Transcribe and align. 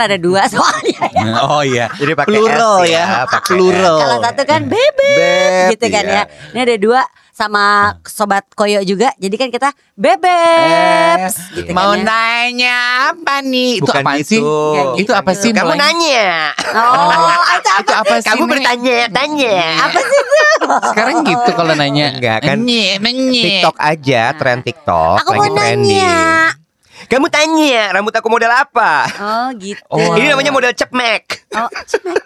Ada 0.00 0.16
dua 0.16 0.42
soalnya 0.52 1.04
ya. 1.10 1.22
Oh 1.44 1.60
iya. 1.60 1.86
Jadi 1.94 2.12
pakai 2.14 2.30
plural 2.30 2.76
S 2.82 2.88
ya, 2.88 3.04
ya, 3.04 3.04
pakai 3.26 3.50
plural. 3.50 3.96
Kalau 3.98 4.18
satu 4.20 4.42
kan 4.44 4.60
bebek 4.64 5.16
Beb, 5.16 5.70
gitu 5.74 5.86
kan 5.88 6.04
iya. 6.04 6.22
ya. 6.22 6.22
Ini 6.52 6.58
ada 6.62 6.76
dua 6.76 7.00
sama 7.30 7.64
sobat 8.04 8.44
koyo 8.52 8.84
juga. 8.84 9.16
Jadi 9.16 9.34
kan 9.34 9.48
kita 9.48 9.72
bebeks 9.96 11.34
gitu 11.56 11.72
Mau 11.72 11.96
kan 11.96 12.00
ya. 12.00 12.04
nanya 12.04 12.76
apa 13.10 13.40
nih? 13.40 13.80
Itu 13.80 13.88
Bukan 13.88 14.02
apa 14.02 14.12
gitu. 14.20 14.28
sih? 14.28 14.40
Gitu. 14.40 14.88
Itu 15.00 15.12
apa 15.16 15.30
sih? 15.32 15.50
Kamu 15.50 15.66
mulai? 15.66 15.80
nanya. 15.80 16.26
Oh, 16.70 17.32
itu 17.56 17.70
apa? 17.70 17.80
Itu 17.80 17.92
apa 17.96 18.14
sih? 18.20 18.26
Kamu 18.28 18.42
Nek? 18.44 18.50
bertanya, 18.52 18.98
tanya. 19.08 19.58
Apa 19.88 20.00
sih 20.00 20.20
itu? 20.20 20.68
Sekarang 20.92 21.16
gitu 21.24 21.50
kalau 21.56 21.72
nanya. 21.72 22.06
Enggak, 22.14 22.38
kan? 22.44 22.56
Nye, 22.60 23.00
menye. 23.00 23.42
TikTok 23.42 23.76
aja, 23.80 24.22
tren 24.36 24.60
TikTok 24.60 25.16
Aku 25.24 25.30
mau 25.32 25.42
lagi 25.42 25.56
trending. 25.56 25.96
nanya. 25.96 26.59
Kamu 27.06 27.26
tanya, 27.28 27.90
rambut 27.90 28.12
aku 28.12 28.26
model 28.26 28.50
apa? 28.50 29.06
Oh 29.16 29.48
gitu. 29.54 29.80
Oh. 29.88 30.12
Ini 30.12 30.28
namanya 30.28 30.50
model 30.50 30.72
cepmek. 30.72 31.48
Oh, 31.50 31.68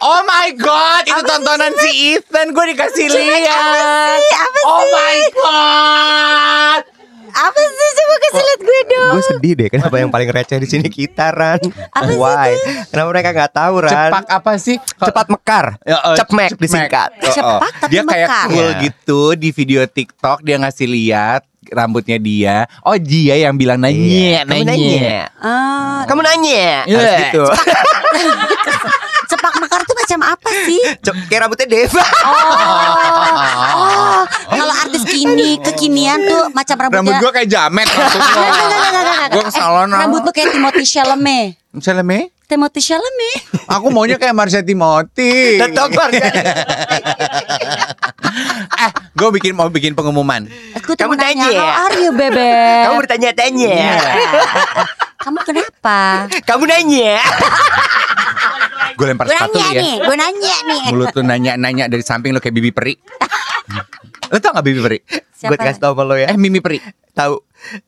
Oh 0.01 0.21
my 0.23 0.51
god, 0.53 1.05
itu 1.05 1.21
tontonan 1.21 1.73
si 1.77 1.91
Ethan 2.13 2.51
gue 2.51 2.65
dikasih 2.69 3.07
lihat. 3.07 4.19
apa 4.19 4.59
Oh 4.65 4.83
my 4.85 5.19
god. 5.35 6.83
apa 7.27 7.59
sih 7.59 7.91
coba 7.97 8.15
kasih 8.21 8.43
lihat 8.45 8.61
gue 8.63 8.81
dong. 8.89 9.11
Gue 9.11 9.23
sedih 9.27 9.53
deh, 9.57 9.69
kenapa 9.69 9.97
yang 9.97 10.07
paling 10.09 10.29
receh 10.29 10.55
di 10.57 10.69
sini 10.69 10.87
kita 10.87 11.31
Ran? 11.31 11.59
Apa 11.91 12.07
sih 12.07 12.15
Why? 12.17 12.51
Kenapa 12.87 13.09
mereka 13.11 13.29
nggak 13.33 13.53
tahu 13.53 13.75
Ran? 13.81 13.91
Cepak 13.91 14.25
apa 14.29 14.53
sih? 14.55 14.77
Cepat 14.79 15.27
mekar, 15.29 15.65
Ya, 15.83 15.99
oh, 16.01 16.15
cepmek 16.15 16.51
cepmek. 16.53 16.63
disingkat. 16.63 17.11
Oh, 17.11 17.19
oh. 17.19 17.33
Cepak 17.33 17.73
tapi 17.77 17.91
Dia 17.91 18.03
kayak 18.05 18.29
mekar. 18.29 18.47
cool 18.49 18.69
Iya. 18.69 18.81
gitu 18.81 19.21
di 19.35 19.51
video 19.51 19.83
TikTok 19.85 20.39
dia 20.41 20.57
ngasih 20.57 20.87
lihat 20.87 21.43
rambutnya 21.69 22.17
dia. 22.17 22.65
Oh 22.81 22.95
dia 22.95 23.35
yang 23.39 23.55
bilang 23.55 23.77
nanya, 23.77 23.97
Iya, 23.97 24.39
Kamu 24.43 24.63
nanya. 24.63 25.31
Ah, 25.37 26.01
Kamu 26.05 26.21
nanya. 26.21 26.85
Iya. 26.85 26.97
Harus 26.97 27.13
gitu. 27.23 27.45
cepak 29.27 29.53
mekar 29.59 29.81
tuh 29.83 29.95
macam 29.95 30.19
apa 30.27 30.49
sih? 30.65 30.81
Cep, 31.01 31.15
kayak 31.27 31.41
rambutnya 31.43 31.67
Deva. 31.67 32.05
Oh, 32.05 32.09
kalau 34.55 34.75
artis 34.77 35.03
kini 35.03 35.57
kekinian 35.59 36.19
tuh 36.23 36.43
macam 36.51 36.77
Rambut 36.77 36.95
rambutnya. 37.01 37.21
gue 37.21 37.31
kayak 37.33 37.49
jamet. 37.49 37.89
Gue 39.31 39.43
ke 39.43 39.51
salon 39.51 39.89
Eh, 39.89 39.99
Rambut 39.99 40.21
lu 40.21 40.31
kayak 40.31 40.53
Timothy 40.53 40.85
Chalamet. 40.85 41.57
Me, 42.05 42.31
Timothy 42.47 42.81
Chalamet. 42.81 43.39
aku 43.67 43.91
maunya 43.91 44.15
kayak 44.15 44.31
Marsha 44.31 44.61
Timothy. 44.61 45.59
Tetap 45.59 45.91
Marsha. 45.91 46.23
eh, 48.77 48.91
gue 49.11 49.29
bikin 49.33 49.53
mau 49.53 49.69
bikin 49.69 49.93
pengumuman. 49.93 50.47
Aku 50.75 50.93
tuh 50.93 51.01
Kamu 51.01 51.15
tanya. 51.15 51.47
how 51.49 51.87
are 51.87 51.97
you, 51.97 52.11
bebek? 52.11 52.83
Kamu 52.85 52.97
bertanya-tanya. 53.01 53.71
Iya. 53.71 53.95
Kamu 55.19 55.39
kenapa? 55.41 56.29
Kamu 56.43 56.65
nanya. 56.65 57.23
Gue 58.95 59.07
lempar 59.07 59.27
Gue 59.27 59.35
sepatu 59.35 59.57
nanya 59.57 59.71
ya. 59.71 59.81
nih, 59.81 59.95
gue 60.01 60.17
nanya 60.17 60.55
nih. 60.65 60.83
Mulut 60.89 61.11
lu 61.13 61.23
nanya-nanya 61.23 61.85
dari 61.89 62.03
samping 62.03 62.31
lu 62.31 62.39
kayak 62.39 62.55
bibi 62.55 62.71
peri. 62.71 62.95
Lu 64.25 64.39
tau 64.39 64.51
gak 64.53 64.65
bibi 64.65 64.81
peri? 64.81 64.99
Gue 65.45 65.57
kasih 65.57 65.77
tau 65.79 65.93
sama 65.93 66.05
lo 66.05 66.17
ya. 66.17 66.33
Eh 66.33 66.37
Mimi 66.37 66.59
peri. 66.59 66.81
Tahu. 67.13 67.37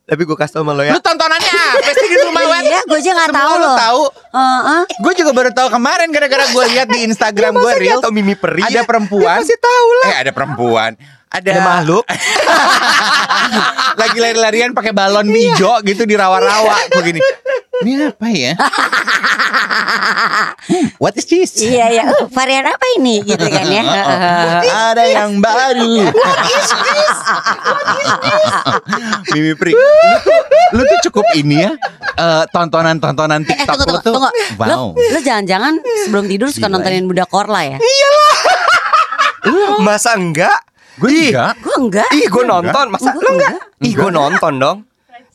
Tapi 0.05 0.23
gue 0.23 0.37
kasih 0.37 0.53
tau 0.55 0.63
sama 0.63 0.73
lo 0.73 0.83
ya. 0.83 0.93
Lu 0.93 1.01
tontonannya 1.01 1.53
apa 1.73 1.91
sih 1.91 2.07
di 2.07 2.17
rumah 2.21 2.43
Wet? 2.43 2.65
Iya, 2.65 2.81
gue 2.85 2.99
aja 2.99 3.13
tahu 3.29 3.53
lu 3.55 3.63
loh. 3.63 3.77
tahu. 3.77 4.03
Heeh. 4.33 4.83
Gue 5.01 5.13
juga 5.15 5.31
baru 5.33 5.51
tahu 5.51 5.69
kemarin 5.71 6.09
gara-gara 6.11 6.45
gue 6.47 6.65
lihat 6.71 6.89
di 6.89 7.05
Instagram 7.05 7.53
gue 7.55 7.73
real. 7.77 7.99
tahu 8.01 8.13
Mimi 8.13 8.37
Peri 8.37 8.63
Ada 8.63 8.81
ya? 8.81 8.83
perempuan. 8.85 9.37
Dia 9.37 9.41
pasti 9.41 9.57
tahu 9.57 9.89
lah. 9.91 10.07
Eh 10.07 10.17
ada 10.21 10.33
perempuan. 10.33 10.91
Ada, 11.27 11.51
Ada 11.53 11.61
makhluk. 11.61 12.05
lagi 14.01 14.19
lari-larian 14.19 14.71
pakai 14.73 14.93
balon 14.93 15.27
hijau 15.27 15.81
gitu 15.83 16.05
di 16.05 16.15
rawa-rawa 16.15 16.77
begini. 16.93 17.21
Ini 17.83 17.93
apa 18.09 18.27
ya? 18.29 18.53
Hmm, 20.67 20.91
what 20.99 21.15
is 21.15 21.27
this? 21.31 21.55
Iya, 21.57 21.87
iya. 21.89 22.03
Uh, 22.11 22.27
varian 22.29 22.67
apa 22.67 22.83
ini? 22.99 23.23
Gitu 23.23 23.47
kan 23.47 23.67
ya. 23.67 23.83
Ada 24.91 25.05
yang 25.07 25.39
baru. 25.39 26.11
Mimi 29.31 29.53
Pri, 29.55 29.73
lu 29.73 29.85
tuh, 30.23 30.41
lu 30.75 30.83
tuh 30.83 30.99
cukup 31.07 31.27
ini 31.35 31.63
ya. 31.63 31.71
eh, 32.17 32.45
tontonan-tontonan 32.51 33.45
Eh, 33.45 33.47
TikTok 33.47 33.75
tunggu, 33.77 33.87
lu 33.87 33.99
tunggu, 34.01 34.03
tuh. 34.03 34.13
tunggu. 34.27 34.59
Wow. 34.59 34.67
Lo, 34.67 34.77
lo 34.97 35.19
jangan-jangan 35.21 35.73
sebelum 36.05 36.25
tidur 36.27 36.49
suka 36.51 36.67
Gila 36.67 36.75
nontonin 36.75 37.05
Budak 37.07 37.29
Korla 37.31 37.61
ya? 37.63 37.79
Masa 39.79 40.19
enggak? 40.19 40.59
Gue 40.99 41.31
enggak. 41.31 41.55
Gue 41.61 41.77
enggak. 41.79 42.09
Ih, 42.11 42.27
gue 42.27 42.45
nonton. 42.45 42.87
Masa 42.91 43.13
lu 43.13 43.21
enggak? 43.23 43.55
enggak. 43.55 43.87
Ih, 43.87 43.93
gue 43.95 44.11
nonton 44.11 44.53
dong. 44.57 44.79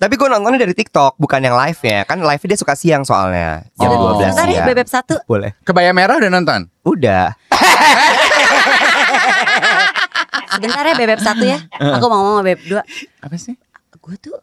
Tapi 0.01 0.17
gue 0.17 0.25
nontonnya 0.25 0.65
dari 0.65 0.73
TikTok, 0.73 1.21
bukan 1.21 1.45
yang 1.45 1.53
live-nya. 1.53 2.09
Kan 2.09 2.25
live 2.25 2.41
dia 2.41 2.57
suka 2.57 2.73
siang 2.73 3.05
soalnya. 3.05 3.69
Jam 3.77 3.93
Oh. 3.93 4.17
12 4.17 4.33
Bentar 4.33 4.49
ya. 4.49 4.65
Bebek 4.65 4.89
satu. 4.89 5.21
Boleh. 5.29 5.53
Kebaya 5.61 5.93
merah 5.93 6.17
udah 6.17 6.31
nonton? 6.33 6.65
Udah. 6.81 7.37
Sebentar 10.51 10.83
ya 10.83 10.93
Bebek 10.97 11.21
satu 11.21 11.45
ya. 11.45 11.61
Aku 11.77 12.05
mau 12.09 12.17
ngomong 12.17 12.41
sama 12.41 12.45
Bebek 12.49 12.65
dua. 12.65 12.81
Apa 13.21 13.37
sih? 13.37 13.53
Gue 14.01 14.17
tuh, 14.17 14.33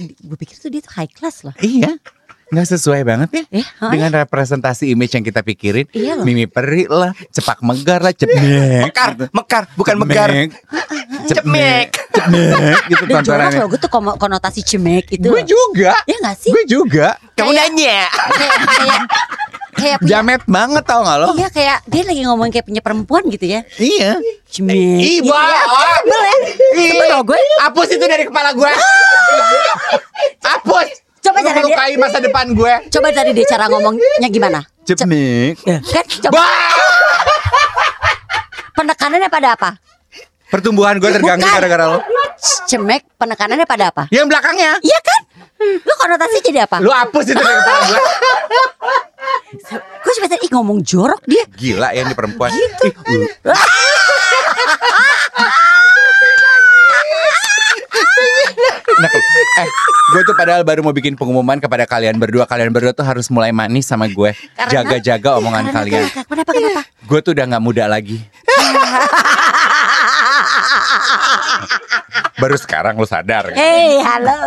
gue 0.00 0.36
pikir 0.40 0.56
tuh 0.56 0.72
dia 0.72 0.80
tuh 0.80 0.96
high 0.96 1.12
class 1.12 1.44
loh. 1.44 1.52
Iya. 1.60 2.00
Nggak 2.54 2.68
sesuai 2.70 3.02
banget 3.02 3.28
ya 3.30 3.42
Eh, 3.50 3.66
ha? 3.82 3.90
dengan 3.90 4.14
representasi 4.14 4.86
image 4.88 5.12
yang 5.12 5.26
kita 5.26 5.42
pikirin. 5.42 5.90
Iya 5.90 6.14
loh. 6.14 6.24
Mimi 6.24 6.46
peri 6.46 6.86
lah, 6.86 7.10
cepak 7.28 7.58
megar 7.60 7.98
lah, 7.98 8.14
cepmek. 8.14 8.86
Mekar, 8.86 9.10
mekar, 9.28 9.62
bukan 9.74 9.94
Cepmek. 9.96 10.06
megar. 10.06 10.28
Cepmek. 11.26 11.88
Cepmek 12.14 12.78
gitu 12.86 13.04
Dan 13.04 13.22
jorok 13.22 13.50
loh, 13.52 13.66
gue 13.66 13.80
tuh 13.80 13.90
konotasi 13.90 14.60
cemek 14.62 15.10
itu. 15.10 15.26
Gue 15.26 15.42
juga. 15.42 15.98
Ya 16.06 16.16
gak 16.22 16.36
sih? 16.38 16.54
Gue 16.54 16.62
juga. 16.64 17.18
Kamu 17.34 17.50
nanya. 17.50 18.06
Kayak, 18.06 18.54
kayak, 18.70 19.00
kayak 19.74 19.96
punya, 19.98 20.10
Jamet 20.14 20.42
banget 20.46 20.84
tau 20.86 21.02
gak 21.02 21.18
lo? 21.18 21.28
Iya 21.34 21.48
kayak 21.50 21.78
dia 21.84 22.02
lagi 22.06 22.22
ngomong 22.22 22.48
kayak 22.48 22.64
punya 22.64 22.78
perempuan 22.78 23.26
gitu 23.26 23.50
ya. 23.50 23.66
Iya. 23.76 24.22
Cemek. 24.46 24.98
Ih, 25.02 25.18
gitu 25.20 25.34
ya. 25.34 25.60
Sebel 25.98 26.20
ya. 26.22 26.36
Sebel 26.78 27.06
loh 27.10 27.22
gue. 27.26 27.38
Hapus 27.60 27.88
itu 27.90 28.04
dari 28.06 28.24
kepala 28.24 28.54
gue. 28.54 28.70
Hapus. 30.46 31.03
Coba 31.24 31.38
cara 31.40 31.50
dia. 31.50 31.62
melukai 31.64 31.92
masa 31.96 32.18
depan 32.20 32.52
gue. 32.52 32.72
Coba 32.90 33.08
tadi 33.10 33.30
dia 33.32 33.46
cara 33.48 33.64
ngomongnya 33.66 34.28
gimana? 34.28 34.60
Ce- 34.84 34.92
Cepmek. 34.94 35.56
Kan 35.64 36.04
coba 36.22 36.44
penekanannya 38.74 39.28
pada 39.28 39.56
apa? 39.56 39.70
Pertumbuhan 40.46 41.00
gue 41.00 41.10
terganggu 41.10 41.42
gara-gara 41.42 41.84
lo. 41.88 41.98
Cemek 42.68 43.08
penekanannya 43.16 43.64
pada 43.64 43.88
apa? 43.88 44.02
Yang 44.08 44.26
belakangnya. 44.28 44.76
Iya 44.78 44.98
kan? 45.00 45.20
Lu 45.80 45.92
konotasi 45.96 46.44
jadi 46.44 46.68
apa? 46.68 46.76
Lu 46.78 46.92
hapus 46.92 47.24
itu 47.26 47.34
dari 47.34 47.56
kepala 47.56 47.80
gue. 47.88 48.00
Gue 49.74 50.12
cuma 50.14 50.26
tadi 50.28 50.44
ih, 50.44 50.50
ngomong 50.52 50.78
jorok 50.84 51.24
dia. 51.24 51.48
Gila 51.48 51.88
ya 51.90 52.04
ini 52.04 52.12
perempuan. 52.12 52.52
Gitu. 52.52 52.92
Ih, 53.08 53.24
uh. 53.48 53.56
Nah, 58.94 59.10
eh, 59.10 59.68
gue 60.12 60.22
tuh 60.22 60.34
padahal 60.34 60.62
baru 60.62 60.80
mau 60.80 60.94
bikin 60.94 61.18
pengumuman 61.18 61.58
kepada 61.58 61.82
kalian 61.84 62.14
berdua. 62.14 62.46
Kalian 62.46 62.70
berdua 62.70 62.94
tuh 62.94 63.02
harus 63.02 63.26
mulai 63.26 63.50
manis 63.50 63.84
sama 63.84 64.06
gue. 64.06 64.30
Jaga-jaga 64.70 65.34
omongan 65.36 65.66
Karena- 65.66 65.76
kalian. 65.76 66.04
Kenapa? 66.06 66.26
Kenapa? 66.30 66.50
kenapa? 66.52 66.82
Gue 67.04 67.18
tuh 67.20 67.32
udah 67.34 67.44
nggak 67.50 67.64
muda 67.64 67.84
lagi. 67.86 68.18
Baru 72.34 72.54
sekarang 72.54 72.94
lu 72.94 73.06
sadar. 73.06 73.50
kan? 73.50 73.56
Hei, 73.56 73.98
halo. 73.98 74.38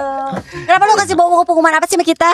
Kenapa 0.64 0.84
lu 0.86 0.96
kasih 0.96 1.16
bawa 1.16 1.44
pengumuman 1.44 1.76
apa 1.76 1.88
sih 1.88 1.96
sama 1.96 2.06
kita? 2.06 2.30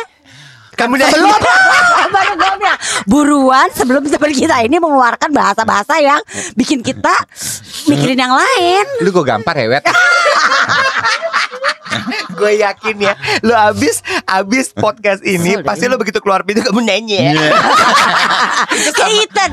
Kamu 0.73 0.97
nanya. 0.97 1.13
Belum. 1.13 1.29
Baru 2.15 2.31
gue 2.33 2.51
bilang, 2.57 2.79
buruan 3.05 3.69
sebelum 3.69 4.01
sebelum 4.05 4.33
kita 4.33 4.57
ini 4.65 4.81
mengeluarkan 4.81 5.29
bahasa-bahasa 5.29 6.01
yang 6.01 6.17
bikin 6.53 6.81
kita 6.81 7.13
mikirin 7.85 8.17
yang 8.17 8.33
lain. 8.33 8.85
Lu 9.05 9.13
gue 9.13 9.25
gampar 9.25 9.53
ya, 9.55 9.69
Wet. 9.69 9.85
Gue 12.39 12.59
yakin 12.59 12.95
ya, 12.99 13.13
lu 13.45 13.53
abis 13.53 14.01
abis 14.25 14.73
podcast 14.73 15.21
ini 15.23 15.59
Kesel 15.59 15.65
pasti 15.65 15.85
lu 15.87 15.95
begitu 16.01 16.19
keluar 16.19 16.41
pintu 16.43 16.65
kamu 16.65 16.81
nanya. 16.83 17.19
Iya. 17.33 17.49
Kayak 18.97 19.29
Ethan. 19.29 19.51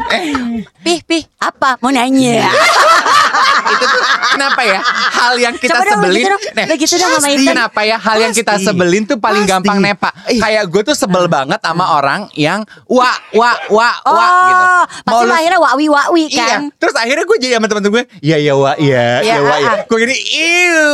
Pih, 0.80 0.98
pih, 1.04 1.22
apa? 1.38 1.76
Mau 1.84 1.92
nanya. 1.92 2.48
itu 3.70 3.84
tuh 3.86 4.02
kenapa 4.30 4.60
ya? 4.62 4.80
Hal 5.10 5.34
yang 5.36 5.54
kita 5.54 5.72
Coba 5.72 5.84
dong, 5.84 5.92
sebelin. 6.00 6.24
dong. 6.26 6.42
Nah, 6.50 6.64
dong 6.96 7.10
sama 7.10 7.18
pasti. 7.20 7.34
Ethan. 7.36 7.46
Kenapa 7.50 7.80
ya? 7.82 7.96
Hal 7.96 8.16
yang 8.18 8.32
kita 8.32 8.52
Pasti. 8.52 8.66
sebelin 8.66 9.02
tuh 9.04 9.16
paling 9.16 9.44
Pasti. 9.44 9.52
gampang 9.52 9.78
nepa. 9.78 10.10
Ih. 10.26 10.38
Kayak 10.38 10.64
gue 10.66 10.82
tuh 10.84 10.96
sebel 10.96 11.24
banget 11.26 11.60
sama 11.60 11.84
orang 11.92 12.20
yang 12.34 12.60
wa 12.84 13.10
wa 13.32 13.50
wa 13.68 13.88
Oh, 14.02 14.12
wa 14.12 14.26
gitu. 14.44 14.64
pasti 15.02 15.22
lu- 15.22 15.28
lo 15.28 15.34
akhirnya 15.34 15.58
wawi 15.58 15.86
wawi 15.86 16.24
Iya, 16.28 16.46
kan. 16.46 16.60
terus 16.74 16.94
akhirnya 16.94 17.24
gue 17.24 17.36
jadi 17.38 17.52
sama 17.56 17.66
temen-temen 17.66 17.92
gue, 17.92 18.04
iya 18.20 18.36
iya 18.36 18.54
wa 18.54 18.72
iya, 18.76 19.20
Iya, 19.20 19.24
iya 19.24 19.36
wa 19.40 19.56
iya. 19.56 19.66
ah, 19.66 19.72
ah. 19.72 19.84
Gue 19.84 19.98
gini, 20.00 20.16
iu, 20.16 20.88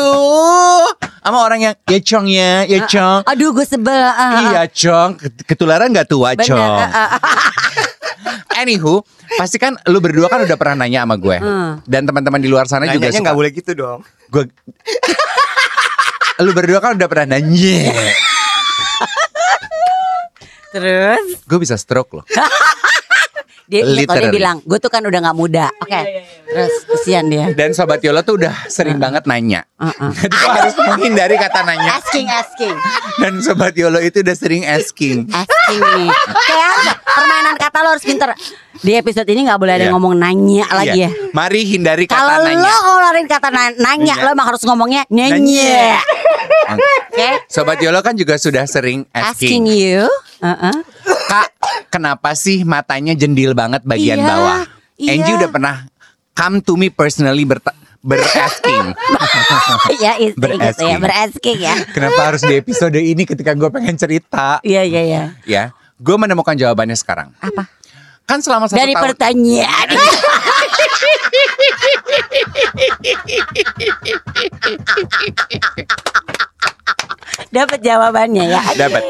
sama 1.20 1.38
orang 1.40 1.60
yang 1.62 1.74
ya 1.84 1.98
cong 2.00 2.26
ya, 2.26 2.52
ya 2.64 2.78
cong. 2.84 3.20
Aduh 3.24 3.50
gue 3.52 3.64
sebel. 3.64 3.94
ah, 3.96 4.12
ah. 4.12 4.30
Iya 4.44 4.62
cong, 4.66 5.10
Ket- 5.16 5.44
ketularan 5.46 5.90
gak 5.90 6.06
tua 6.06 6.34
cong. 6.34 6.78
Anywho, 8.54 9.04
pasti 9.34 9.56
kan 9.56 9.76
lu 9.84 9.98
berdua 9.98 10.26
kan 10.26 10.40
udah 10.40 10.54
pernah 10.54 10.82
nanya 10.82 11.02
sama 11.02 11.16
gue, 11.16 11.36
Hmm. 11.36 11.78
dan 11.82 12.02
teman-teman 12.02 12.38
di 12.38 12.46
luar 12.46 12.64
sana 12.64 12.84
juga 12.84 12.96
Nanyanya 13.02 13.12
suka. 13.14 13.24
nggak 13.24 13.36
boleh 13.36 13.50
gitu 13.52 13.70
dong. 13.72 14.00
Gue, 14.26 14.42
lu 16.38 16.50
berdua 16.52 16.78
kan 16.78 16.94
udah 16.94 17.06
pernah 17.06 17.26
nanya. 17.32 17.92
Terus 20.68 21.40
Gue 21.42 21.58
bisa 21.58 21.74
stroke 21.74 22.12
loh. 22.12 22.24
dia, 23.66 23.82
dia, 23.82 23.82
kalau 23.82 23.90
dia 23.90 24.02
Literally. 24.22 24.30
bilang, 24.30 24.56
gue 24.60 24.78
tuh 24.78 24.86
kan 24.86 25.02
udah 25.02 25.20
nggak 25.20 25.36
muda. 25.36 25.66
Oke. 25.78 26.00
Terus 26.46 26.72
kesian 26.86 27.26
dia. 27.26 27.50
Dan 27.50 27.72
sobat 27.72 27.98
Yola 27.98 28.20
tuh 28.20 28.36
udah 28.36 28.52
sering 28.66 28.96
banget 28.96 29.24
nanya. 29.24 29.64
Uh-uh. 29.74 30.10
Jadi 30.18 30.32
gue 30.32 30.50
harus 30.52 30.74
menghindari 30.78 31.34
kata 31.34 31.60
nanya. 31.62 31.96
Asking, 31.96 32.26
asking, 32.28 32.76
Dan 33.16 33.40
sobat 33.40 33.72
Yolo 33.74 33.98
itu 33.98 34.20
udah 34.20 34.32
sering 34.32 34.62
asking. 34.64 35.26
asking 35.28 35.78
nih. 35.80 36.08
Kayak 36.44 36.68
apa? 36.68 36.92
Permainan 37.16 37.56
kata 37.56 37.78
lo 37.80 37.88
harus 37.90 38.04
pinter. 38.04 38.30
Di 38.76 38.92
episode 38.94 39.24
ini 39.26 39.40
nggak 39.42 39.56
boleh 39.56 39.72
ada 39.72 39.78
Iya. 39.78 39.86
yang 39.86 39.96
ngomong 39.96 40.14
nanya 40.14 40.64
lagi 40.70 40.98
Iya. 40.98 41.08
ya. 41.08 41.32
Mari 41.32 41.60
hindari 41.64 42.04
kata 42.04 42.14
Kalau 42.14 42.36
lo 42.36 42.44
nanya. 42.46 42.68
ngeluarin 42.76 43.26
kata 43.26 43.48
na- 43.48 43.72
nanya, 43.74 44.14
Iya. 44.14 44.22
lo 44.22 44.28
emang 44.30 44.46
harus 44.46 44.62
ngomongnya 44.62 45.02
nanya. 45.08 45.32
Nanya. 45.32 45.96
Oke. 46.68 47.30
Sobat 47.48 47.78
Yolo 47.78 48.00
kan 48.00 48.12
juga 48.12 48.36
sudah 48.36 48.64
sering 48.64 49.08
Asking 49.08 49.64
asking. 49.64 49.64
you. 49.72 50.04
Uh-uh. 50.38 50.76
Kak, 51.26 51.48
kenapa 51.88 52.34
sih 52.34 52.62
matanya 52.62 53.12
jendil 53.12 53.50
banget 53.50 53.80
bagian 53.82 54.18
Iya, 54.18 54.28
bawah? 54.28 54.60
iya. 54.96 55.10
Angie 55.14 55.34
udah 55.34 55.48
pernah 55.48 55.76
come 56.30 56.60
to 56.60 56.76
me 56.76 56.88
personally 56.88 57.42
berta- 57.42 57.74
berasking. 57.98 58.92
ya 59.98 60.12
gitu 60.16 60.36
ya, 60.36 60.54
Berasking. 60.60 60.96
berasking 61.00 61.58
ya. 61.58 61.74
Kenapa 61.88 62.20
harus 62.24 62.42
di 62.42 62.54
episode 62.54 62.94
ini 62.94 63.24
ketika 63.24 63.50
gue 63.52 63.66
pengen 63.66 63.96
cerita? 63.96 64.60
Iya 64.60 64.82
iya 64.84 65.02
iya. 65.02 65.22
Ya, 65.42 65.62
gue 65.96 66.16
menemukan 66.16 66.56
jawabannya 66.56 66.96
sekarang. 66.96 67.32
Apa? 67.40 67.68
Kan 68.26 68.42
selama 68.42 68.66
satu 68.66 68.82
Dari 68.82 68.92
tahun. 68.92 69.04
pertanyaan. 69.06 69.88
Dapat 77.52 77.80
jawabannya 77.80 78.44
ya. 78.50 78.62
Dapat. 78.76 79.02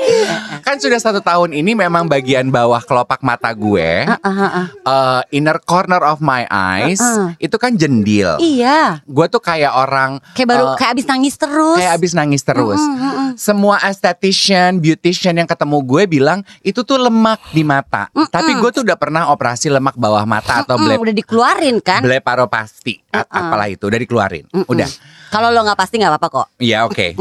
Kan 0.66 0.82
sudah 0.82 0.98
satu 0.98 1.22
tahun 1.22 1.54
ini 1.54 1.78
memang 1.78 2.10
bagian 2.10 2.50
bawah 2.50 2.82
kelopak 2.82 3.22
mata 3.22 3.54
gue, 3.54 4.02
Ah, 4.04 4.18
ah, 4.18 4.34
ah. 4.34 4.66
uh, 4.82 5.20
inner 5.30 5.62
corner 5.62 6.02
of 6.02 6.18
my 6.18 6.42
eyes, 6.44 6.98
Uh-uh. 6.98 7.38
itu 7.38 7.54
kan 7.54 7.70
jendil. 7.72 8.34
Iya. 8.36 8.98
Gue 9.06 9.26
tuh 9.26 9.38
kayak 9.38 9.70
orang 9.70 10.18
Kayak 10.34 10.48
baru 10.50 10.64
uh, 10.64 10.74
kayak 10.74 10.90
abis 10.92 11.06
nangis 11.06 11.34
terus. 11.36 11.78
kayak 11.78 11.92
abis 11.94 12.12
nangis 12.12 12.42
terus. 12.42 12.82
Mm-mm, 12.82 12.98
mm-mm. 12.98 13.28
Semua 13.36 13.78
esthetician, 13.80 14.76
beautician 14.76 15.36
yang 15.36 15.46
ketemu 15.46 15.78
gue 15.80 16.02
bilang 16.10 16.42
itu 16.60 16.82
tuh 16.82 16.98
lemak 16.98 17.38
di 17.50 17.62
mata. 17.62 18.10
Tapi 18.10 18.58
gue 18.58 18.70
tuh 18.72 18.82
udah 18.82 18.98
pernah 18.98 19.30
operasi 19.30 19.70
lemak 19.70 19.94
bawah 19.94 20.26
mata 20.26 20.66
atau 20.66 20.74
Mm, 20.74 20.82
blep 20.84 20.98
udah 20.98 21.14
dikeluarin 21.14 21.76
kan? 21.78 22.02
bleparopasti. 22.02 23.06
A- 23.08 23.22
Uh-uh. 23.22 23.38
Apalah 23.46 23.70
itu 23.70 23.86
udah 23.86 23.96
dikeluarin. 23.96 24.50
Mm-mm. 24.50 24.66
Udah. 24.66 24.90
Kalau 25.28 25.48
lo 25.48 25.62
nggak 25.62 25.78
pasti 25.78 25.94
nggak 25.96 26.10
apa-apa 26.10 26.28
kok. 26.28 26.46
Iya 26.58 26.82
oke. 26.84 27.14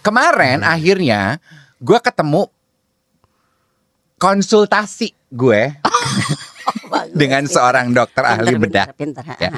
Kemarin 0.00 0.62
akhirnya 0.62 1.42
gue 1.82 1.98
ketemu 1.98 2.46
konsultasi 4.22 5.10
gue 5.34 5.74
dengan 7.20 7.42
seorang 7.50 7.90
dokter 7.90 8.22
ahli 8.22 8.54
Pinter, 8.54 8.62
bedah. 8.62 8.86
Pinter, 8.94 9.22
pinter. 9.26 9.36
Ya. 9.42 9.50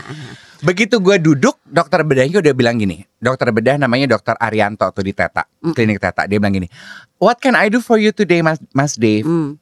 Begitu 0.64 0.96
gue 1.04 1.20
duduk, 1.20 1.60
dokter 1.68 2.00
bedahnya 2.00 2.40
udah 2.40 2.54
bilang 2.56 2.80
gini. 2.80 3.04
Dokter 3.20 3.52
bedah 3.52 3.76
namanya 3.76 4.16
dokter 4.16 4.32
Arianto 4.40 4.88
tuh 4.96 5.04
di 5.04 5.12
Teta, 5.12 5.44
klinik 5.76 6.00
Teta. 6.00 6.24
Dia 6.24 6.40
bilang 6.40 6.56
gini, 6.56 6.68
What 7.20 7.44
can 7.44 7.52
I 7.52 7.68
do 7.68 7.84
for 7.84 8.00
you 8.00 8.16
today, 8.16 8.40
Mas, 8.40 8.56
Mas 8.72 8.96
Dave? 8.96 9.28
Hmm. 9.28 9.60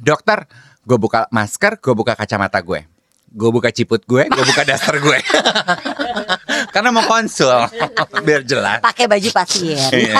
Dokter, 0.00 0.48
gue 0.88 0.96
buka 0.96 1.28
masker, 1.28 1.76
gue 1.76 1.92
buka 1.92 2.16
kacamata 2.16 2.56
gue. 2.64 2.88
Gue 3.28 3.50
buka 3.52 3.68
ciput 3.68 4.00
gue, 4.08 4.24
gue 4.24 4.44
buka 4.48 4.64
daster 4.64 4.96
gue. 4.96 5.18
Karena 6.72 6.88
mau 6.88 7.04
konsul, 7.04 7.52
biar 8.26 8.42
jelas. 8.42 8.80
Pakai 8.80 9.04
baju 9.04 9.28
pasien. 9.30 9.76
Iya, 9.92 10.16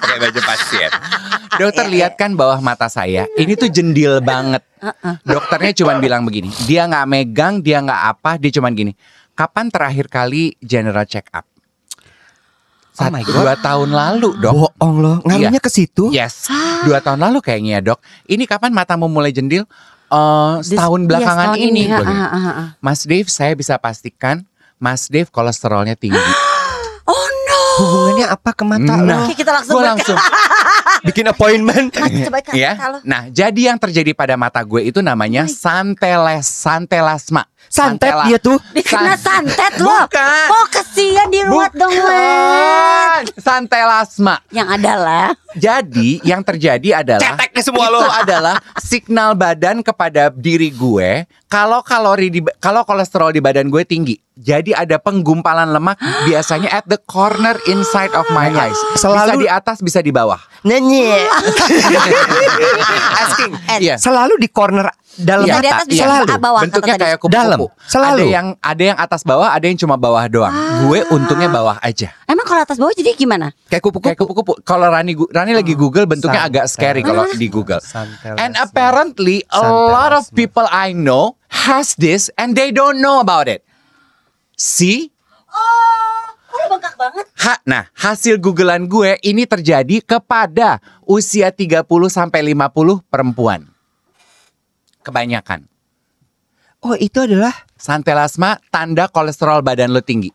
pakai 0.00 0.18
baju 0.18 0.40
pasien. 0.40 0.90
Dokter 1.54 1.86
lihat 1.86 2.16
kan 2.16 2.32
bawah 2.32 2.56
mata 2.58 2.88
saya, 2.88 3.28
ini 3.36 3.52
tuh 3.52 3.68
jendil 3.68 4.18
banget. 4.18 4.64
Dokternya 5.22 5.76
cuman 5.76 6.00
bilang 6.04 6.24
begini, 6.24 6.48
dia 6.64 6.88
nggak 6.88 7.04
megang, 7.04 7.54
dia 7.60 7.78
nggak 7.78 8.02
apa, 8.16 8.40
dia 8.40 8.48
cuman 8.50 8.72
gini. 8.72 8.92
Kapan 9.32 9.68
terakhir 9.68 10.08
kali 10.08 10.56
general 10.58 11.04
check 11.04 11.28
up? 11.30 11.44
Oh 12.90 13.06
Satu 13.06 13.12
my 13.12 13.22
God. 13.22 13.34
dua 13.34 13.54
tahun 13.56 13.88
lalu 13.92 14.28
dok. 14.36 14.52
Bohong 14.52 14.96
loh, 14.98 15.16
ngaruhnya 15.24 15.56
Iya. 15.56 15.64
ke 15.64 15.70
situ. 15.70 16.04
Yes, 16.10 16.48
dua 16.88 17.00
tahun 17.00 17.20
lalu 17.20 17.38
kayaknya 17.40 17.76
ya 17.76 17.92
dok. 17.92 18.00
Ini 18.24 18.44
kapan 18.44 18.72
matamu 18.72 19.04
mulai 19.04 19.30
jendil? 19.30 19.64
Eh, 20.10 20.54
Dis- 20.58 20.74
setahun 20.74 21.00
iya, 21.00 21.08
belakangan 21.08 21.48
setahun 21.54 21.68
ini. 21.70 21.82
Ha, 21.86 22.00
ha. 22.26 22.64
Mas 22.80 23.06
Dave, 23.06 23.30
saya 23.30 23.54
bisa 23.54 23.76
pastikan 23.76 24.42
Mas 24.80 25.06
Dave 25.06 25.28
kolesterolnya 25.28 25.94
tinggi. 25.94 26.16
Oh 27.10 27.26
no. 27.26 27.62
Hubungannya 27.82 28.26
apa 28.30 28.54
ke 28.54 28.62
mata 28.62 28.94
Nah, 28.94 29.02
lo? 29.02 29.26
Oke, 29.26 29.34
kita 29.34 29.50
langsung 29.50 29.74
Gue 29.74 29.82
langsung 29.82 30.14
Bikin 31.10 31.26
appointment. 31.26 31.90
Mas, 31.98 32.12
coba 32.22 32.38
ya. 32.54 32.78
kalau 32.78 32.98
Nah, 33.02 33.26
jadi 33.34 33.60
yang 33.72 33.82
terjadi 33.82 34.14
pada 34.14 34.38
mata 34.38 34.62
gue 34.62 34.86
itu 34.86 35.02
namanya 35.02 35.50
santeles 35.50 36.46
santelasma. 36.46 37.49
Santet 37.66 38.08
Santela- 38.08 38.26
dia 38.26 38.38
tuh. 38.38 38.58
Dikena 38.70 39.14
santet 39.14 39.78
lo. 39.78 39.90
Bukan. 40.02 40.46
Oh 40.48 40.66
kesian 40.68 41.28
diruat 41.28 41.70
dong. 41.70 41.90
Bukan, 41.90 43.22
santelasma. 43.36 44.42
Yang 44.48 44.68
adalah 44.72 45.26
Jadi 45.52 46.22
yang 46.22 46.40
terjadi 46.40 47.02
adalah 47.02 47.34
Cetek 47.34 47.50
nih 47.52 47.64
semua 47.64 47.84
itu 47.84 47.94
lo. 47.96 48.06
adalah 48.06 48.56
signal 48.76 49.34
badan 49.34 49.82
kepada 49.82 50.30
diri 50.30 50.70
gue 50.70 51.26
kalau 51.44 51.78
kalori 51.80 52.26
di 52.28 52.38
kalau 52.56 52.82
kolesterol 52.82 53.30
di 53.30 53.38
badan 53.38 53.66
gue 53.66 53.82
tinggi. 53.82 54.14
Jadi 54.32 54.70
ada 54.70 54.96
penggumpalan 54.96 55.68
lemak 55.68 55.98
biasanya 56.26 56.70
at 56.72 56.86
the 56.86 56.98
corner 57.00 57.58
inside 57.66 58.10
of 58.12 58.26
my 58.30 58.46
eyes. 58.48 58.78
Bisa 58.92 59.04
Selalu- 59.04 59.42
di 59.42 59.48
atas, 59.48 59.78
bisa 59.78 59.98
di 59.98 60.10
bawah. 60.10 60.38
Nyanyi. 60.62 61.06
Asking. 63.20 63.52
Iya. 63.78 63.94
Selalu 63.96 64.38
di 64.38 64.48
corner 64.48 64.86
dalam 65.12 65.44
Bisa 65.44 65.50
Iya, 65.50 65.58
di 65.58 65.66
mata. 65.66 65.74
atas, 65.74 65.86
bisa 65.88 66.04
Selalu. 66.04 66.24
di 66.24 66.36
bawah. 66.38 66.60
Bentuknya 66.62 66.94
kayak 66.96 67.16
kupu-kupu. 67.18 67.34
Dalam, 67.50 67.66
selalu. 67.90 68.22
Ada 68.22 68.24
yang 68.30 68.46
ada 68.62 68.82
yang 68.94 68.98
atas 68.98 69.26
bawah, 69.26 69.50
ada 69.50 69.66
yang 69.66 69.74
cuma 69.74 69.98
bawah 69.98 70.22
doang. 70.30 70.54
Gue 70.86 71.02
untungnya 71.10 71.50
bawah 71.50 71.76
aja. 71.82 72.14
Emang 72.30 72.46
kalau 72.46 72.62
atas 72.62 72.78
bawah 72.78 72.94
jadi 72.94 73.18
gimana? 73.18 73.50
Kayak 73.66 73.82
kupu-kupu. 73.82 74.06
Kayak 74.06 74.18
kupu-kupu. 74.22 74.52
Kalau 74.62 74.86
Rani 74.86 75.18
Rani 75.18 75.52
lagi 75.58 75.74
Google 75.74 76.06
bentuknya 76.06 76.46
Santel. 76.46 76.62
agak 76.62 76.64
scary 76.70 77.00
kalau 77.02 77.26
di 77.34 77.48
Google. 77.50 77.82
Santelasma. 77.82 78.38
And 78.38 78.54
apparently 78.54 79.42
a 79.50 79.58
Santelasma. 79.58 79.90
lot 79.90 80.12
of 80.14 80.24
people 80.34 80.66
I 80.70 80.94
know 80.94 81.38
has 81.50 81.98
this 81.98 82.30
and 82.38 82.54
they 82.54 82.70
don't 82.70 83.02
know 83.02 83.18
about 83.18 83.50
it. 83.50 83.66
See? 84.54 85.10
Oh, 85.50 86.66
bengkak 86.70 86.94
banget. 86.98 87.26
Ha, 87.46 87.54
nah, 87.66 87.88
hasil 87.94 88.38
googlean 88.38 88.86
gue 88.86 89.18
ini 89.24 89.46
terjadi 89.46 90.02
kepada 90.02 90.78
usia 91.06 91.50
30 91.50 91.86
sampai 92.10 92.40
50 92.54 93.02
perempuan. 93.06 93.66
Kebanyakan. 95.00 95.69
Oh 96.80 96.96
itu 96.96 97.20
adalah 97.20 97.52
Santelasma 97.76 98.56
tanda 98.72 99.08
kolesterol 99.08 99.60
badan 99.60 99.92
lo 99.92 100.00
tinggi. 100.00 100.32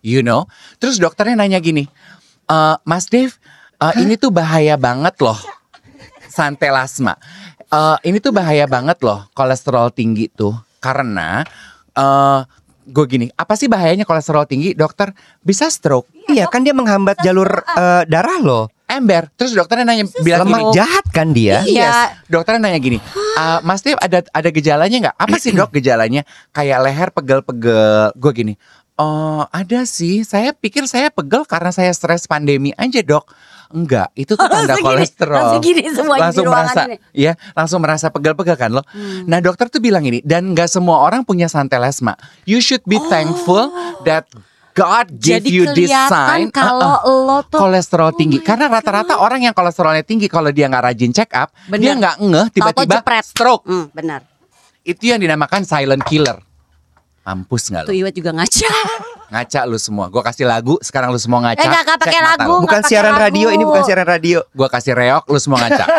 You 0.00 0.22
know? 0.22 0.46
Terus 0.78 1.02
dokternya 1.02 1.38
nanya 1.38 1.58
gini, 1.58 1.86
"Eh, 2.46 2.76
Mas 2.86 3.10
Dev, 3.10 3.34
eh, 3.82 3.94
ini 3.98 4.14
tuh 4.14 4.30
bahaya 4.30 4.78
banget 4.78 5.18
loh. 5.18 5.36
Santelasma. 6.30 7.18
Eh, 7.70 7.96
ini 8.10 8.22
tuh 8.22 8.30
bahaya 8.30 8.66
banget 8.70 9.02
loh 9.02 9.26
kolesterol 9.34 9.90
tinggi 9.90 10.30
tuh. 10.30 10.54
Karena 10.78 11.42
eh 11.90 12.40
gue 12.90 13.04
gini, 13.06 13.26
apa 13.38 13.54
sih 13.54 13.70
bahayanya 13.70 14.02
kolesterol 14.02 14.46
tinggi, 14.50 14.74
dokter? 14.74 15.14
Bisa 15.46 15.70
stroke, 15.70 16.10
Iya 16.30 16.46
kan 16.50 16.62
dia 16.62 16.74
menghambat 16.74 17.22
jalur 17.22 17.50
eh, 17.50 18.02
darah 18.06 18.38
lo. 18.42 18.70
Ember. 18.90 19.30
Terus 19.38 19.54
dokternya 19.54 19.86
nanya 19.86 20.04
bilang 20.20 20.46
Lemak 20.46 20.60
gini, 20.60 20.76
jahat 20.76 21.06
kan 21.14 21.28
dia. 21.30 21.62
Iya. 21.62 21.86
Yes. 21.86 21.96
Dokternya 22.26 22.66
nanya 22.66 22.80
gini, 22.82 22.98
"Ah, 23.38 23.62
Mas 23.62 23.80
Dev 23.80 23.96
ada 24.02 24.20
ada 24.26 24.48
gejalanya 24.50 24.96
nggak? 25.08 25.16
Apa 25.16 25.36
sih 25.38 25.54
dok 25.54 25.70
gejalanya? 25.70 26.26
Kayak 26.50 26.78
leher 26.82 27.08
pegel-pegel. 27.14 28.10
Gue 28.18 28.32
gini, 28.34 28.54
oh 28.98 29.46
ada 29.48 29.86
sih. 29.86 30.26
Saya 30.26 30.50
pikir 30.52 30.84
saya 30.90 31.08
pegel 31.08 31.46
karena 31.46 31.70
saya 31.70 31.94
stres 31.94 32.26
pandemi 32.26 32.74
aja 32.74 33.00
dok. 33.00 33.30
Enggak, 33.70 34.10
itu 34.18 34.34
tuh 34.34 34.50
tanda 34.50 34.74
Langsung 34.74 34.82
gini, 34.82 34.88
kolesterol. 34.98 35.38
langsung 35.38 35.62
gini 35.62 35.80
semuanya 35.94 36.22
langsung 36.26 36.42
di 36.42 36.48
ruangan 36.50 36.66
merasa, 36.74 36.82
ini. 36.90 36.96
Hmm. 36.98 37.14
ya, 37.14 37.32
langsung 37.54 37.78
merasa 37.78 38.06
pegel-pegel 38.10 38.56
kan 38.58 38.70
lo. 38.74 38.82
Nah 39.30 39.38
dokter 39.38 39.70
tuh 39.70 39.78
bilang 39.78 40.02
ini, 40.02 40.18
dan 40.26 40.58
nggak 40.58 40.66
semua 40.66 41.06
orang 41.06 41.22
punya 41.22 41.46
santelesma. 41.46 42.18
You 42.50 42.58
should 42.58 42.82
be 42.82 42.98
thankful 43.06 43.70
that 44.02 44.26
God 44.72 45.06
give 45.12 45.42
Oh. 45.42 45.42
Jadi 45.42 45.48
you 45.50 45.64
this 45.70 45.90
sign. 45.90 46.48
kalau 46.48 47.02
Uh-uh. 47.02 47.18
lo 47.24 47.38
tuh 47.44 47.58
kolesterol 47.58 48.14
tinggi. 48.14 48.38
Karena 48.38 48.66
rata-rata 48.66 49.18
orang 49.18 49.42
yang 49.42 49.52
kolesterolnya 49.52 50.02
tinggi 50.02 50.26
kalau 50.26 50.48
dia 50.48 50.66
nggak 50.66 50.84
rajin 50.86 51.10
check 51.10 51.30
up, 51.32 51.50
Bener. 51.66 51.80
dia 51.80 51.92
nggak 51.96 52.14
ngeh 52.20 52.46
tiba-tiba 52.50 52.96
stroke. 53.20 53.64
Hmm, 53.64 53.90
benar. 53.90 54.22
Itu 54.80 55.06
yang 55.06 55.18
dinamakan 55.18 55.62
silent 55.62 56.02
killer. 56.02 56.38
Mampus 57.20 57.68
nggak 57.68 57.84
Tuh 57.84 57.92
lo? 57.92 57.98
Iwet 57.98 58.14
juga 58.14 58.30
ngaca. 58.32 58.70
Ngaca 59.30 59.60
lu 59.62 59.78
semua. 59.78 60.10
Gue 60.10 60.18
kasih 60.20 60.42
lagu, 60.42 60.74
sekarang 60.82 61.14
lu 61.14 61.20
semua 61.20 61.38
ngaca. 61.38 61.62
Eh, 61.62 61.70
nggak- 61.70 61.84
nggak 61.86 61.98
pakai 62.02 62.18
lagu. 62.20 62.50
lu. 62.50 62.66
Bukan 62.66 62.82
siaran 62.82 63.14
lagu. 63.14 63.22
radio, 63.30 63.46
ini 63.54 63.62
bukan 63.62 63.82
siaran 63.86 64.02
radio. 64.02 64.42
Gue 64.50 64.66
kasih 64.66 64.90
reok, 64.90 65.30
lu 65.30 65.38
semua 65.38 65.62
ngaca. 65.62 65.84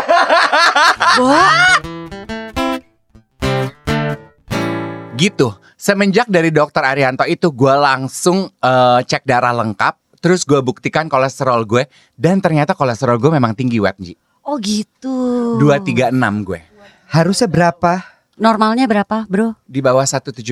Gitu. 5.16 5.48
Semenjak 5.82 6.30
dari 6.30 6.54
dokter 6.54 6.86
Arianto 6.86 7.26
itu 7.26 7.50
gue 7.50 7.74
langsung 7.74 8.46
eh, 8.62 9.00
cek 9.02 9.26
darah 9.26 9.50
lengkap. 9.50 10.22
Terus 10.22 10.46
gue 10.46 10.62
buktikan 10.62 11.10
kolesterol 11.10 11.66
gue. 11.66 11.90
Dan 12.14 12.38
ternyata 12.38 12.78
kolesterol 12.78 13.18
gue 13.18 13.34
memang 13.34 13.58
tinggi 13.58 13.82
web 13.82 13.98
Ji. 13.98 14.14
oh 14.46 14.62
gitu. 14.62 15.58
236 15.58 16.14
gue. 16.46 16.62
Harusnya 17.10 17.50
berapa? 17.50 17.98
Normalnya 18.38 18.86
berapa, 18.86 19.26
Bro? 19.26 19.58
Di 19.66 19.82
bawah 19.82 20.06
170. 20.06 20.46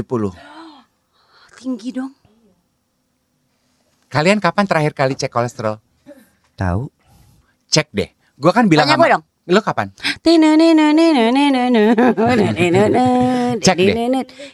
Tinggi 1.62 1.90
dong. 1.94 2.10
Kalian 4.10 4.42
kapan 4.42 4.66
terakhir 4.66 4.98
kali 4.98 5.14
cek 5.14 5.30
kolesterol? 5.30 5.78
Tahu. 6.58 6.90
Cek 7.70 7.94
deh. 7.94 8.10
Gue 8.34 8.50
kan 8.50 8.66
bilang 8.66 8.90
Tanya 8.90 8.98
sama 8.98 9.06
gue 9.06 9.14
dong. 9.14 9.24
Lu 9.50 9.66
kapan? 9.66 9.90
Cek 13.60 13.76
deh. 13.76 13.94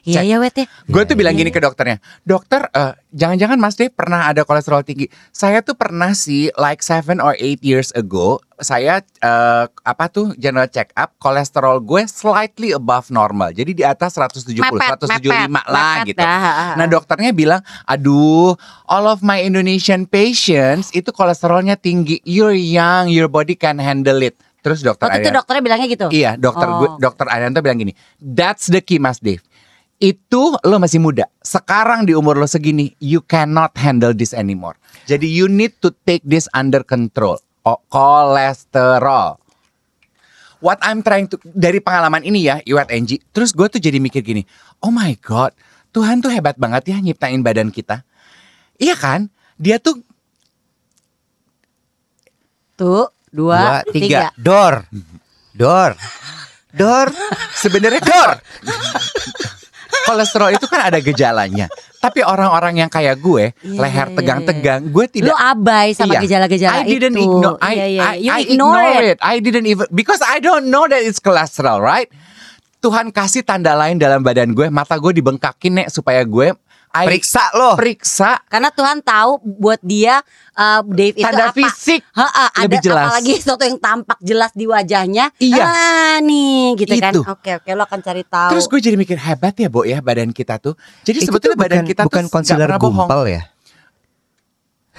Iya 0.07 0.21
ya 0.23 0.37
Wet 0.39 0.55
ya. 0.55 0.65
Gue 0.87 1.03
tuh 1.03 1.19
bilang 1.19 1.35
gini 1.35 1.51
ke 1.51 1.59
dokternya, 1.59 1.99
dokter, 2.23 2.71
eh, 2.71 2.95
jangan-jangan 3.11 3.59
Mas 3.59 3.75
Dave 3.75 3.91
pernah 3.91 4.31
ada 4.31 4.47
kolesterol 4.47 4.87
tinggi. 4.87 5.11
Saya 5.35 5.59
tuh 5.59 5.75
pernah 5.75 6.15
sih, 6.15 6.47
like 6.55 6.79
seven 6.79 7.19
or 7.19 7.35
eight 7.37 7.59
years 7.59 7.91
ago, 7.91 8.39
saya 8.55 9.03
eh, 9.19 9.65
apa 9.67 10.05
tuh 10.07 10.31
general 10.39 10.71
check 10.71 10.95
up, 10.95 11.11
kolesterol 11.19 11.83
gue 11.83 12.07
slightly 12.07 12.71
above 12.71 13.11
normal. 13.11 13.51
Jadi 13.51 13.75
di 13.75 13.83
atas 13.83 14.15
170, 14.15 14.63
Mepet, 14.63 14.95
175 15.11 15.51
mepet, 15.51 15.67
lah 15.67 15.93
mepet 15.99 16.07
gitu. 16.07 16.19
dah. 16.23 16.39
Nah 16.79 16.87
dokternya 16.87 17.35
bilang, 17.35 17.59
aduh, 17.83 18.55
all 18.87 19.05
of 19.11 19.19
my 19.19 19.43
Indonesian 19.43 20.07
patients 20.07 20.87
itu 20.95 21.11
kolesterolnya 21.11 21.75
tinggi. 21.75 22.23
You're 22.23 22.55
young, 22.55 23.11
your 23.11 23.27
body 23.27 23.59
can 23.59 23.75
handle 23.75 24.23
it. 24.23 24.39
Terus 24.65 24.81
dokter 24.81 25.05
Waktu 25.05 25.21
itu 25.21 25.29
Arian- 25.29 25.37
dokternya 25.37 25.61
bilangnya 25.61 25.87
gitu. 25.87 26.07
Iya, 26.09 26.31
dokter 26.35 26.65
gue, 26.65 26.89
Oh. 26.89 26.97
dokter 26.97 27.29
Arianto 27.29 27.61
bilang 27.61 27.77
gini, 27.77 27.93
that's 28.17 28.65
the 28.65 28.81
key 28.81 28.97
Mas 28.97 29.21
Dave. 29.21 29.45
Itu 29.95 30.57
lo 30.59 30.75
masih 30.75 30.97
muda. 30.97 31.29
Sekarang 31.39 32.01
di 32.01 32.11
umur 32.11 32.33
lo 32.33 32.49
segini, 32.49 32.97
you 32.97 33.21
cannot 33.21 33.77
handle 33.77 34.09
this 34.09 34.33
anymore. 34.33 34.73
Jadi 35.05 35.29
you 35.29 35.45
need 35.45 35.77
to 35.79 35.93
take 36.01 36.25
this 36.25 36.49
under 36.51 36.81
control. 36.81 37.37
Oh, 37.61 37.77
kolesterol. 37.87 39.37
What 40.57 40.81
I'm 40.81 40.99
trying 40.99 41.29
to 41.29 41.37
dari 41.45 41.77
pengalaman 41.77 42.25
ini 42.25 42.41
ya, 42.43 42.57
Iwat 42.59 42.89
Enji. 42.89 43.21
Terus 43.29 43.53
gue 43.53 43.69
tuh 43.69 43.77
jadi 43.77 44.01
mikir 44.01 44.19
gini, 44.19 44.41
oh 44.81 44.89
my 44.89 45.13
god, 45.15 45.53
Tuhan 45.91 46.19
tuh 46.19 46.33
hebat 46.33 46.57
banget 46.57 46.89
ya 46.89 46.97
nyiptain 46.97 47.39
badan 47.39 47.69
kita. 47.69 48.01
Iya 48.75 48.97
kan? 48.97 49.29
Dia 49.55 49.77
tuh 49.77 50.01
Tuh, 52.75 53.07
dua, 53.35 53.83
Dua, 53.83 53.91
tiga. 53.91 54.07
tiga. 54.07 54.27
Dor. 54.39 54.73
Dor. 55.51 55.91
Dor. 56.71 57.07
sebenarnya 57.53 57.99
dor. 57.99 58.31
Kolesterol 60.05 60.53
itu 60.53 60.65
kan 60.67 60.91
ada 60.91 60.99
gejalanya. 60.99 61.65
Tapi 61.97 62.21
orang-orang 62.21 62.85
yang 62.85 62.89
kayak 62.91 63.17
gue, 63.17 63.57
Iya, 63.57 63.79
leher 63.81 64.07
iya, 64.11 64.15
tegang-tegang, 64.15 64.81
gue 64.93 65.05
Lu 65.09 65.13
tidak 65.33 65.33
abai 65.41 65.97
sama 65.97 66.13
Iya. 66.13 66.21
gejala-gejala 66.21 66.75
I 66.77 66.85
didn't 66.85 67.17
itu. 67.17 67.25
ignore 67.25 67.57
I, 67.57 67.73
Iya, 67.73 67.85
iya. 67.87 68.03
I, 68.05 68.15
You 68.21 68.29
I 68.29 68.39
ignore 68.45 68.85
it. 69.01 69.17
I 69.17 69.35
didn't 69.41 69.65
even 69.65 69.87
because 69.89 70.21
I 70.21 70.37
don't 70.37 70.69
know 70.69 70.85
that 70.85 71.01
it's 71.01 71.17
cholesterol, 71.17 71.81
right? 71.81 72.05
Tuhan 72.77 73.09
kasih 73.09 73.41
tanda 73.41 73.73
lain 73.73 73.97
dalam 73.97 74.21
badan 74.21 74.53
gue, 74.53 74.69
mata 74.69 74.93
gue 74.93 75.09
dibengkakin 75.09 75.81
nek 75.81 75.89
supaya 75.89 76.21
gue 76.21 76.53
I 76.95 77.05
Periksa 77.05 77.43
lo. 77.51 77.75
periksa 77.75 78.39
Karena 78.45 78.69
Tuhan 78.69 78.99
tahu 78.99 79.31
buat 79.43 79.81
dia 79.81 80.23
uh, 80.53 80.79
Dave 80.81 81.11
itu 81.13 81.21
tanda 81.21 81.49
apa. 81.49 81.53
fisik. 81.53 82.01
Ha-ha, 82.09 82.45
ada 82.49 82.63
lebih 82.63 82.79
jelas. 82.81 83.03
apalagi 83.05 83.33
sesuatu 83.35 83.63
yang 83.63 83.77
tampak 83.77 84.17
jelas 84.19 84.51
di 84.51 84.65
wajahnya. 84.65 85.25
Iya. 85.35 85.59
Ah, 85.61 86.15
nih 86.19 86.73
gitu 86.77 86.95
kan. 86.95 87.11
Itu. 87.11 87.21
Oke, 87.21 87.51
oke 87.53 87.69
lo 87.69 87.83
akan 87.83 87.99
cari 87.99 88.23
tahu. 88.23 88.49
Terus 88.51 88.65
gue 88.65 88.79
jadi 88.81 88.95
mikir 88.95 89.17
hebat 89.17 89.53
ya, 89.53 89.67
Bo 89.67 89.83
ya 89.83 89.99
badan 89.99 90.31
kita 90.31 90.55
tuh. 90.57 90.79
Jadi 91.01 91.19
Itu 91.19 91.29
sebetulnya 91.29 91.53
tuh 91.53 91.61
badan 91.61 91.77
bukan, 91.77 91.89
kita 91.89 92.01
bukan 92.03 92.23
tuh 92.23 92.31
concealer 92.31 92.69
gumpal 92.77 93.21
ya? 93.25 93.43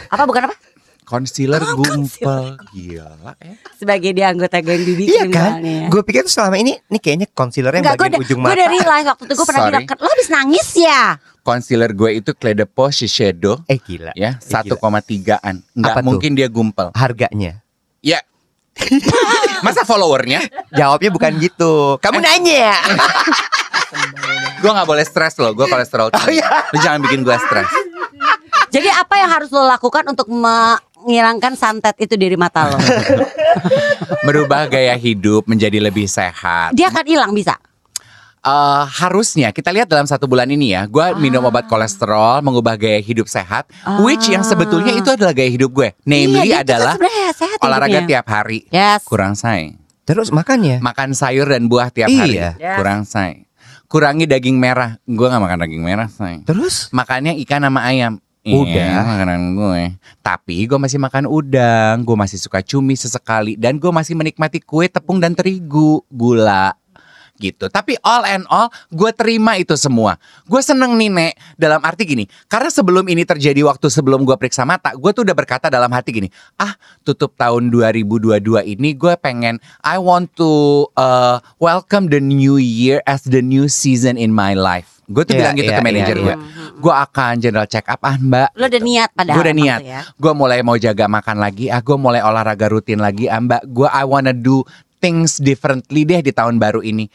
apa 0.07 0.23
bukan 0.23 0.43
apa? 0.45 0.57
Concealer 1.03 1.63
Oh, 1.63 1.79
gumpal. 1.79 2.59
Gila 2.69 3.39
ya. 3.39 3.55
Sebagai 3.73 4.11
dia 4.11 4.27
anggota 4.29 4.59
geng 4.59 4.83
bibi 4.83 5.07
Iya 5.07 5.31
kan? 5.31 5.63
kriminalnya. 5.63 5.87
Gue 5.87 6.03
pikir 6.03 6.27
tuh 6.27 6.35
selama 6.35 6.59
ini 6.59 6.75
ini 6.83 6.99
kayaknya 6.99 7.31
concealer 7.31 7.73
yang 7.73 7.87
Enggak, 7.87 7.95
gue 7.97 8.07
bagian 8.11 8.21
ujung 8.21 8.39
gue 8.39 8.51
mata. 8.51 8.59
dari 8.59 8.77
live 8.77 9.07
waktu 9.07 9.23
itu 9.23 9.33
gue 9.33 9.47
pernah 9.47 9.63
bilang 9.65 9.85
"Kan 9.87 9.97
lo 9.97 10.09
habis 10.11 10.29
nangis 10.29 10.69
ya. 10.75 11.03
Concealer 11.47 11.95
gue 11.95 12.19
itu 12.19 12.35
Cledepo 12.35 12.91
Shiseido 12.91 13.63
Eh 13.65 13.79
gila. 13.79 14.11
ya 14.13 14.35
Eh, 14.35 14.63
gila. 14.67 14.75
1,3an. 14.75 15.63
Nggak 15.73 15.95
Apa 15.95 16.01
tuh? 16.01 16.07
mungkin 16.11 16.35
dia 16.35 16.51
gumpal. 16.51 16.91
Harganya. 16.91 17.63
Ya. 18.03 18.19
Masa 19.63 19.87
followernya? 19.87 20.43
Jawabnya 20.71 21.09
bukan 21.09 21.39
gitu. 21.39 21.97
Kamu 21.97 22.19
nanya. 22.19 22.75
Gue 24.59 24.69
nggak 24.69 24.85
boleh 24.85 25.05
stres 25.05 25.39
loh. 25.39 25.53
Gue 25.53 25.65
kolesterol 25.65 26.11
tinggi. 26.11 26.43
Lu 26.43 26.79
jangan 26.81 27.01
bikin 27.01 27.23
gue 27.23 27.37
stres. 27.39 27.71
Jadi 28.67 28.89
apa 28.89 29.15
yang 29.17 29.31
harus 29.31 29.49
lo 29.49 29.63
lakukan 29.63 30.05
untuk 30.07 30.27
menghilangkan 30.27 31.55
santet 31.55 31.95
itu 31.97 32.19
dari 32.19 32.35
mata 32.35 32.67
lo? 32.67 32.77
Merubah 34.27 34.67
gaya 34.67 34.93
hidup 34.95 35.47
menjadi 35.47 35.79
lebih 35.79 36.05
sehat. 36.05 36.75
Dia 36.75 36.91
akan 36.91 37.05
hilang 37.07 37.33
bisa. 37.33 37.57
Eh, 38.47 38.85
harusnya 39.03 39.51
kita 39.51 39.75
lihat 39.75 39.91
dalam 39.91 40.07
satu 40.07 40.31
bulan 40.31 40.47
ini 40.47 40.71
ya, 40.71 40.87
gue 40.87 41.19
minum 41.19 41.43
obat 41.43 41.67
kolesterol, 41.67 42.39
mengubah 42.47 42.79
gaya 42.79 43.03
hidup 43.03 43.27
sehat, 43.27 43.67
which 44.07 44.31
yang 44.31 44.47
sebetulnya 44.47 44.95
itu 44.95 45.11
adalah 45.11 45.35
gaya 45.35 45.51
hidup 45.51 45.75
gue. 45.75 45.91
Namely 46.07 46.47
Iya, 46.47 46.63
kan 46.63 46.63
adalah 46.63 46.95
sehat 47.35 47.59
olahraga 47.59 47.99
hidupnya. 47.99 48.07
tiap 48.07 48.27
hari, 48.31 48.59
Yes. 48.71 49.03
kurang 49.03 49.35
say. 49.35 49.75
Terus 50.07 50.31
makannya. 50.31 50.79
Makan 50.79 51.19
sayur 51.19 51.51
dan 51.51 51.67
buah 51.67 51.91
tiap 51.91 52.07
Iya. 52.07 52.23
hari, 52.23 52.37
Yes. 52.39 52.77
kurang 52.79 53.03
say. 53.03 53.51
Kurangi 53.91 54.31
daging 54.31 54.63
merah, 54.63 54.95
gue 55.03 55.27
nggak 55.27 55.43
makan 55.43 55.59
daging 55.67 55.83
merah 55.83 56.07
say. 56.07 56.47
Terus 56.47 56.87
Makannya 56.95 57.35
ikan 57.43 57.67
sama 57.67 57.83
ayam. 57.83 58.23
Udah. 58.47 58.63
Iya, 58.71 59.03
makanan 59.03 59.59
gue. 59.59 59.83
Tapi 60.23 60.71
gue 60.71 60.79
masih 60.79 61.03
makan 61.03 61.27
udang, 61.27 62.07
gue 62.07 62.15
masih 62.15 62.39
suka 62.39 62.63
cumi 62.63 62.95
sesekali, 62.95 63.59
dan 63.59 63.75
gue 63.75 63.91
masih 63.91 64.15
menikmati 64.15 64.63
kue 64.63 64.87
tepung 64.87 65.19
dan 65.19 65.35
terigu, 65.35 66.07
gula 66.07 66.79
gitu. 67.39 67.69
Tapi 67.71 67.97
all 68.03 68.25
and 68.27 68.45
all, 68.49 68.69
gue 68.91 69.11
terima 69.13 69.57
itu 69.57 69.77
semua. 69.77 70.17
Gue 70.49 70.61
seneng 70.61 70.97
nih 70.97 71.11
Nek, 71.13 71.33
dalam 71.57 71.81
arti 71.85 72.05
gini. 72.05 72.25
Karena 72.51 72.69
sebelum 72.69 73.07
ini 73.07 73.23
terjadi 73.23 73.63
waktu 73.65 73.89
sebelum 73.89 74.25
gue 74.25 74.37
periksa 74.37 74.67
mata, 74.67 74.93
gue 74.97 75.11
tuh 75.13 75.23
udah 75.25 75.37
berkata 75.37 75.71
dalam 75.73 75.89
hati 75.93 76.11
gini. 76.13 76.29
Ah, 76.57 76.75
tutup 77.07 77.37
tahun 77.39 77.69
2022 77.73 78.43
ini 78.67 78.97
gue 78.97 79.15
pengen, 79.21 79.63
I 79.85 79.97
want 80.01 80.35
to 80.41 80.85
uh, 80.97 81.39
welcome 81.63 82.09
the 82.11 82.21
new 82.21 82.57
year 82.57 83.01
as 83.07 83.25
the 83.25 83.41
new 83.41 83.69
season 83.71 84.17
in 84.17 84.33
my 84.33 84.57
life. 84.57 84.97
Gue 85.07 85.23
tuh 85.23 85.39
Iya, 85.39 85.41
bilang 85.47 85.55
gitu 85.55 85.71
iya, 85.71 85.79
ke 85.79 85.87
manajer 85.87 86.17
iya, 86.19 86.25
gue. 86.27 86.35
Gue 86.83 86.95
akan 86.95 87.33
general 87.39 87.67
check 87.71 87.87
up 87.87 88.03
ah 88.03 88.19
mbak. 88.19 88.51
Lo 88.59 88.67
udah 88.67 88.83
niat 88.83 89.11
padahal. 89.15 89.37
Gue 89.39 89.43
udah 89.47 89.57
niat. 89.57 89.81
ya. 89.87 90.01
Gue 90.19 90.33
mulai 90.35 90.59
mau 90.67 90.75
jaga 90.75 91.07
makan 91.07 91.37
lagi. 91.39 91.71
Ah 91.71 91.79
gue 91.79 91.95
mulai 91.95 92.27
olahraga 92.27 92.67
rutin 92.67 92.99
lagi. 92.99 93.31
Ah 93.31 93.39
mbak, 93.39 93.63
gue 93.71 93.87
I 93.87 94.03
wanna 94.03 94.35
do 94.35 94.67
things 94.99 95.39
differently 95.39 96.03
deh 96.03 96.21
di 96.25 96.33
tahun 96.33 96.59
baru 96.61 96.81
ini. 96.83 97.09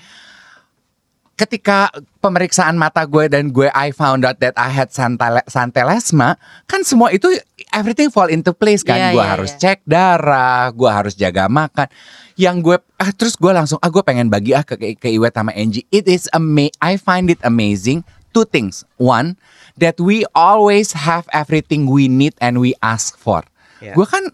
Ketika 1.35 1.89
pemeriksaan 2.21 2.77
mata 2.77 3.01
gue 3.01 3.25
dan 3.25 3.50
gue 3.50 3.65
I 3.73 3.89
found 3.89 4.21
out 4.29 4.38
that 4.45 4.53
I 4.53 4.69
had 4.69 4.93
santale- 4.93 5.41
santelesma, 5.50 6.38
kan 6.69 6.85
semua 6.85 7.09
itu 7.09 7.33
everything 7.73 8.13
fall 8.13 8.29
into 8.29 8.53
place 8.53 8.85
kan. 8.85 9.00
Iya, 9.00 9.09
gue 9.17 9.23
iya, 9.25 9.31
harus 9.33 9.51
iya. 9.57 9.59
cek 9.59 9.79
darah, 9.89 10.69
gue 10.69 10.85
harus 10.85 11.17
jaga 11.17 11.50
makan. 11.50 11.89
Yang 12.38 12.55
gue 12.61 12.77
ah 13.01 13.09
terus 13.09 13.33
gue 13.33 13.50
langsung 13.50 13.81
ah 13.81 13.89
gue 13.89 14.05
pengen 14.05 14.29
bagi 14.29 14.53
ah 14.53 14.61
ke 14.61 14.77
ke, 14.77 14.93
ke 15.01 15.09
Iwet 15.17 15.33
sama 15.33 15.50
Angie. 15.57 15.81
It 15.89 16.05
is 16.05 16.29
ama 16.29 16.69
I 16.77 17.01
find 17.01 17.33
it 17.33 17.41
amazing. 17.41 18.05
Two 18.31 18.45
things. 18.45 18.85
One, 19.01 19.35
that 19.81 19.97
we 19.97 20.23
always 20.38 20.93
have 20.93 21.25
everything 21.33 21.89
we 21.89 22.05
need 22.05 22.38
and 22.38 22.61
we 22.61 22.77
ask 22.85 23.17
for. 23.17 23.41
Iya. 23.81 23.97
Gue 23.97 24.05
kan 24.05 24.29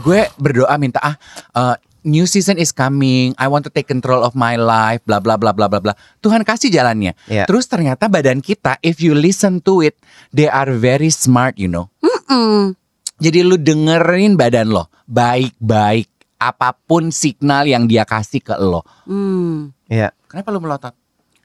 gue 0.00 0.24
berdoa 0.40 0.72
minta 0.80 1.04
ah 1.04 1.14
uh, 1.52 1.76
new 2.06 2.24
season 2.24 2.56
is 2.56 2.70
coming. 2.70 3.34
I 3.36 3.50
want 3.50 3.66
to 3.66 3.72
take 3.74 3.90
control 3.90 4.22
of 4.22 4.38
my 4.38 4.54
life. 4.54 5.02
Bla 5.04 5.18
bla 5.18 5.34
bla 5.34 5.50
bla 5.50 5.66
bla 5.66 5.82
bla. 5.82 5.92
Tuhan 6.22 6.46
kasih 6.46 6.70
jalannya. 6.70 7.18
Iya. 7.26 7.44
Terus 7.50 7.66
ternyata 7.66 8.06
badan 8.06 8.38
kita, 8.38 8.78
if 8.80 9.02
you 9.02 9.12
listen 9.12 9.58
to 9.66 9.82
it, 9.82 9.98
they 10.30 10.46
are 10.46 10.70
very 10.70 11.10
smart, 11.10 11.58
you 11.58 11.66
know. 11.66 11.90
Mm-mm. 12.00 12.78
Jadi 13.18 13.42
lu 13.42 13.58
dengerin 13.58 14.38
badan 14.38 14.70
lo 14.70 14.88
baik-baik 15.10 16.06
apa 16.36 16.76
pun 16.76 17.08
signal 17.08 17.64
yang 17.64 17.88
dia 17.88 18.06
kasih 18.06 18.44
ke 18.44 18.54
lo. 18.60 18.84
Hmm. 19.08 19.72
Iya. 19.88 20.12
Kenapa 20.28 20.52
lu 20.52 20.60
melotot? 20.60 20.94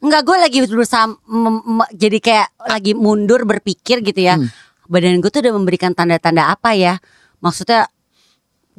Enggak, 0.02 0.22
gue 0.26 0.38
lagi 0.42 0.58
berusaha 0.66 1.06
jadi 1.94 2.18
kayak 2.18 2.48
lagi 2.66 2.92
mundur 2.98 3.46
berpikir 3.48 4.02
gitu 4.04 4.20
ya. 4.20 4.36
Hmm. 4.36 4.50
Badan 4.92 5.24
gue 5.24 5.32
tuh 5.32 5.40
udah 5.40 5.54
memberikan 5.56 5.96
tanda-tanda 5.96 6.52
apa 6.52 6.76
ya? 6.76 7.00
Maksudnya 7.40 7.88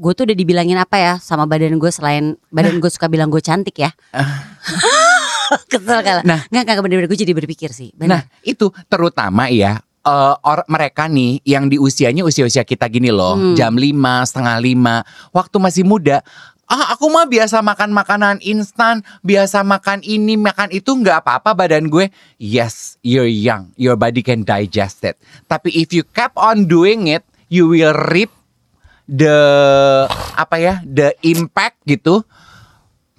gue 0.03 0.13
tuh 0.19 0.27
udah 0.27 0.35
dibilangin 0.35 0.75
apa 0.75 0.99
ya 0.99 1.15
sama 1.23 1.47
badan 1.47 1.79
gue 1.79 1.91
selain 1.95 2.35
badan 2.51 2.83
gue 2.83 2.91
suka 2.91 3.07
bilang 3.07 3.31
gue 3.31 3.39
cantik 3.39 3.79
ya. 3.79 3.95
Kesel 5.71 6.01
kalau. 6.03 6.23
Nah. 6.27 6.43
Nah, 6.51 6.61
enggak 6.65 6.75
enggak 6.75 6.85
bener-bener 6.85 7.09
gue 7.09 7.21
jadi 7.23 7.33
berpikir 7.37 7.71
sih. 7.71 7.95
Nah, 8.03 8.27
Benar. 8.27 8.43
itu 8.43 8.73
terutama 8.91 9.47
ya 9.47 9.79
eh, 10.03 10.35
or, 10.43 10.67
mereka 10.67 11.07
nih 11.07 11.39
yang 11.47 11.71
di 11.71 11.79
usianya 11.79 12.27
usia-usia 12.27 12.67
kita 12.67 12.91
gini 12.91 13.15
loh, 13.15 13.39
Hmm. 13.39 13.55
jam 13.55 13.79
5, 13.79 14.27
setengah 14.27 14.59
lima, 14.59 15.07
waktu 15.31 15.57
masih 15.63 15.85
muda. 15.87 16.27
Ah, 16.67 16.97
aku 16.97 17.07
mah 17.07 17.29
biasa 17.29 17.61
makan 17.61 17.93
makanan 17.93 18.41
instan, 18.41 19.05
biasa 19.21 19.61
makan 19.61 20.01
ini, 20.03 20.41
makan 20.41 20.73
itu 20.73 20.89
nggak 20.89 21.21
apa-apa 21.23 21.53
badan 21.55 21.87
gue. 21.87 22.09
Yes, 22.41 22.97
you're 23.05 23.29
young, 23.29 23.71
your 23.77 23.95
body 23.95 24.25
can 24.25 24.43
digest 24.43 25.05
it. 25.05 25.21
Tapi 25.47 25.69
if 25.71 25.93
you 25.93 26.03
kept 26.03 26.35
on 26.35 26.65
doing 26.65 27.07
it, 27.13 27.23
you 27.53 27.69
will 27.69 27.93
reap 28.09 28.33
the 29.09 29.37
apa 30.37 30.57
ya, 30.59 30.75
the 30.87 31.15
impact 31.27 31.83
gitu. 31.87 32.23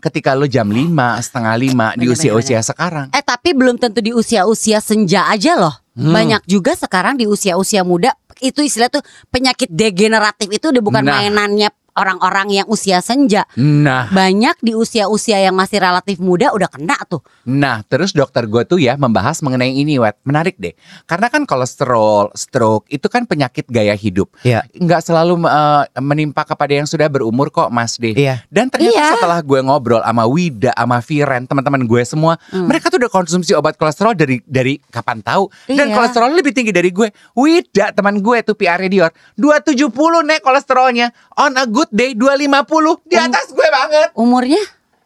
Ketika 0.03 0.35
lo 0.35 0.43
jam 0.51 0.67
5, 0.67 0.91
setengah 1.23 1.55
lima 1.55 1.87
di 1.95 2.11
usia-usia 2.11 2.59
sekarang. 2.59 3.07
Eh 3.15 3.23
tapi 3.23 3.55
belum 3.55 3.79
tentu 3.79 4.03
di 4.03 4.11
usia-usia 4.11 4.83
senja 4.83 5.31
aja 5.31 5.55
loh. 5.55 5.71
Hmm. 5.95 6.11
Banyak 6.11 6.43
juga 6.43 6.75
sekarang 6.75 7.15
di 7.15 7.23
usia-usia 7.23 7.87
muda 7.87 8.11
itu 8.43 8.59
istilah 8.59 8.91
tuh 8.91 8.99
penyakit 9.31 9.71
degeneratif 9.71 10.51
itu 10.51 10.75
udah 10.75 10.83
bukan 10.83 11.07
Nah. 11.07 11.23
mainannya 11.23 11.71
orang-orang 11.93 12.61
yang 12.61 12.67
usia 12.69 12.99
senja. 12.99 13.45
Nah, 13.55 14.09
Banyak 14.09 14.61
di 14.61 14.73
usia-usia 14.73 15.41
yang 15.41 15.53
masih 15.53 15.81
relatif 15.81 16.17
muda 16.17 16.53
udah 16.53 16.69
kena 16.69 16.97
tuh. 17.05 17.21
Nah, 17.45 17.81
terus 17.85 18.13
dokter 18.13 18.45
gue 18.45 18.63
tuh 18.63 18.77
ya 18.77 18.97
membahas 18.97 19.41
mengenai 19.41 19.73
ini, 19.73 19.97
Wet. 19.97 20.17
Menarik 20.25 20.57
deh. 20.57 20.73
Karena 21.05 21.29
kan 21.29 21.45
kolesterol, 21.45 22.33
stroke 22.33 22.85
itu 22.89 23.05
kan 23.09 23.25
penyakit 23.25 23.65
gaya 23.69 23.93
hidup. 23.93 24.29
Iya. 24.41 24.65
Nggak 24.73 25.01
selalu 25.05 25.43
eh, 25.45 25.83
menimpa 25.99 26.43
kepada 26.43 26.73
yang 26.73 26.85
sudah 26.85 27.09
berumur 27.09 27.49
kok, 27.49 27.69
Mas 27.69 27.97
D. 27.97 28.13
Iya. 28.13 28.45
Dan 28.49 28.69
ternyata 28.69 28.93
Iya. 28.93 29.07
setelah 29.17 29.39
gue 29.41 29.59
ngobrol 29.61 30.01
sama 30.01 30.23
Wida, 30.25 30.71
sama 30.73 30.97
Viren, 31.01 31.43
teman-teman 31.45 31.81
gue 31.85 32.01
semua, 32.03 32.33
mereka 32.51 32.89
tuh 32.89 32.99
udah 33.01 33.11
konsumsi 33.11 33.51
obat 33.53 33.75
kolesterol 33.75 34.13
dari 34.13 34.41
dari 34.45 34.77
kapan 34.89 35.21
tahu. 35.21 35.49
Dan 35.67 35.89
Iya. 35.89 35.95
kolesterol 35.97 36.29
lebih 36.31 36.53
tinggi 36.53 36.71
dari 36.71 36.89
gue. 36.89 37.09
Wida, 37.33 37.91
teman 37.91 38.19
gue 38.19 38.37
tuh 38.41 38.53
PR 38.53 38.81
Dior, 38.83 39.11
270 39.35 39.89
nek 40.23 40.39
kolesterolnya. 40.41 41.11
On 41.35 41.53
a 41.55 41.65
good 41.65 41.82
day 41.91 42.15
250, 42.15 43.03
di 43.09 43.15
atas 43.17 43.51
gue 43.51 43.67
banget. 43.67 44.09
Umurnya? 44.15 44.61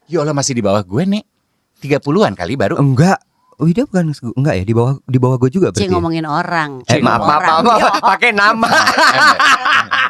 Ya 0.07 0.21
Allah 0.21 0.35
masih 0.35 0.53
di 0.53 0.63
bawah 0.63 0.83
gue 0.83 1.03
nek. 1.07 1.25
30-an 1.81 2.33
kali 2.33 2.57
baru. 2.57 2.75
Enggak. 2.81 3.21
Wida 3.57 3.89
bukan 3.89 4.13
enggak 4.37 4.53
ya 4.53 4.61
di 4.61 4.69
bawah 4.69 5.01
di 5.01 5.17
bawah 5.17 5.41
gue 5.41 5.49
juga 5.49 5.73
berarti. 5.73 5.81
ya? 5.81 5.89
ngomongin 5.89 6.29
orang. 6.29 6.85
Eh, 6.85 7.01
maaf, 7.01 7.17
maaf, 7.19 7.41
maaf, 7.41 7.61
maaf, 7.65 7.93
pakai 8.05 8.29
nama. 8.29 8.69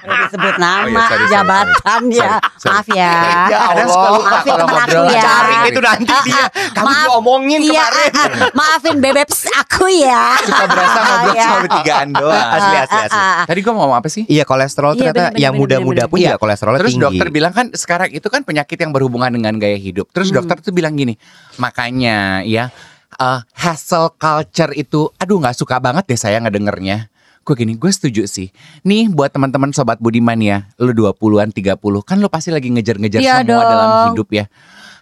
Disebut 0.08 0.56
nama, 0.58 0.84
Oh, 0.84 0.92
iya, 0.94 1.08
sorry, 1.08 1.26
jabatan 1.30 2.02
sorry. 2.04 2.16
ya. 2.18 2.28
Sorry, 2.28 2.60
sorry. 2.60 2.72
Maaf 2.72 2.88
ya. 2.92 3.14
Ya 3.48 3.60
Allah. 3.62 3.88
suka 3.88 4.08
lupa 4.10 4.28
Maafin 4.30 4.48
kalau 4.50 4.68
temen 4.68 4.84
aku 4.84 5.00
ya. 5.08 5.22
Cari 5.22 5.56
itu 5.64 5.80
nanti 5.82 6.14
dia. 6.26 6.44
Kamu 6.70 6.86
Maaf. 6.86 7.06
diomongin 7.08 7.60
Iya, 7.62 7.72
kemarin. 7.88 8.12
maafin 8.60 8.96
bebek 9.00 9.28
aku 9.54 9.86
ya. 9.92 10.24
Suka 10.42 10.64
berasa 10.66 11.00
ngobrol 11.08 11.28
Iya. 11.30 11.44
cuma 11.46 11.58
bertigaan 11.62 12.08
doang. 12.14 12.48
Asli, 12.50 12.76
asli, 12.78 13.00
asli. 13.06 13.20
Tadi 13.48 13.60
gue 13.60 13.72
mau 13.72 13.80
ngomong 13.80 13.98
apa 13.98 14.10
sih? 14.10 14.24
Iya 14.28 14.44
kolesterol 14.44 14.92
Iya, 14.92 15.00
ternyata 15.02 15.24
yang 15.38 15.54
muda-muda 15.56 16.04
pun 16.06 16.20
Iya. 16.20 16.30
ya 16.30 16.36
kolesterolnya 16.36 16.80
Terus 16.84 16.94
tinggi. 16.94 17.06
dokter 17.08 17.28
bilang 17.30 17.54
kan 17.54 17.66
sekarang 17.72 18.10
itu 18.12 18.28
kan 18.28 18.44
penyakit 18.44 18.76
yang 18.78 18.92
berhubungan 18.92 19.28
dengan 19.30 19.56
gaya 19.56 19.76
hidup. 19.76 20.12
Terus 20.12 20.32
Hmm. 20.32 20.40
dokter 20.40 20.60
tuh 20.62 20.72
bilang 20.72 20.96
gini, 20.96 21.16
makanya 21.58 22.44
ya 22.44 22.72
eh, 23.18 23.40
hustle 23.62 24.14
culture 24.18 24.74
itu, 24.78 25.10
aduh 25.18 25.38
nggak 25.42 25.58
suka 25.58 25.82
banget 25.82 26.06
deh 26.10 26.20
saya 26.20 26.38
ngedengernya. 26.42 27.10
Gue 27.48 27.56
gini, 27.56 27.80
gue 27.80 27.88
setuju 27.88 28.28
sih. 28.28 28.52
Nih 28.84 29.08
buat 29.08 29.32
teman-teman 29.32 29.72
sobat 29.72 30.04
Budiman 30.04 30.36
ya, 30.44 30.68
lu 30.84 30.92
20-an, 30.92 31.56
30, 31.56 31.80
kan 32.04 32.20
lu 32.20 32.28
pasti 32.28 32.52
lagi 32.52 32.68
ngejar-ngejar 32.68 33.24
Iya 33.24 33.40
semua 33.40 33.64
dalam 33.64 33.88
dong. 33.88 34.20
hidup 34.20 34.28
ya. 34.36 34.52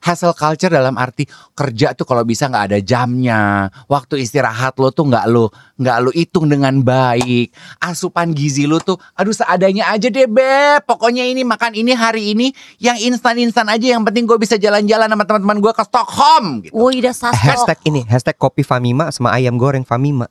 Hustle 0.05 0.37
culture 0.37 0.69
dalam 0.69 0.93
arti 1.01 1.25
kerja 1.57 1.97
tuh 1.97 2.05
kalau 2.05 2.21
bisa 2.21 2.45
nggak 2.45 2.69
ada 2.69 2.77
jamnya, 2.77 3.73
waktu 3.89 4.21
istirahat 4.21 4.77
lo 4.77 4.93
tuh 4.93 5.09
nggak 5.09 5.25
lo 5.25 5.49
nggak 5.81 5.97
lo 6.05 6.13
hitung 6.13 6.45
dengan 6.45 6.85
baik, 6.85 7.49
asupan 7.81 8.29
gizi 8.29 8.69
lo 8.69 8.77
tuh, 8.77 9.01
aduh 9.17 9.33
seadanya 9.33 9.89
aja 9.89 10.05
deh 10.13 10.29
beb, 10.29 10.85
pokoknya 10.85 11.25
ini 11.25 11.41
makan 11.41 11.73
ini 11.73 11.97
hari 11.97 12.37
ini 12.37 12.53
yang 12.77 13.01
instan-instan 13.01 13.65
aja, 13.65 13.97
yang 13.97 14.05
penting 14.05 14.29
gue 14.29 14.37
bisa 14.37 14.61
jalan-jalan 14.61 15.09
sama 15.09 15.25
teman-teman 15.25 15.57
gue 15.57 15.73
ke 15.73 15.81
Stockholm. 15.89 16.45
Gitu. 16.61 16.77
Woi, 16.77 17.01
udah 17.01 17.15
sasto. 17.17 17.41
Hashtag 17.41 17.81
ini, 17.89 18.05
hashtag 18.05 18.37
kopi 18.37 18.61
Famima 18.61 19.09
sama 19.09 19.33
ayam 19.33 19.57
goreng 19.57 19.81
Famima. 19.81 20.29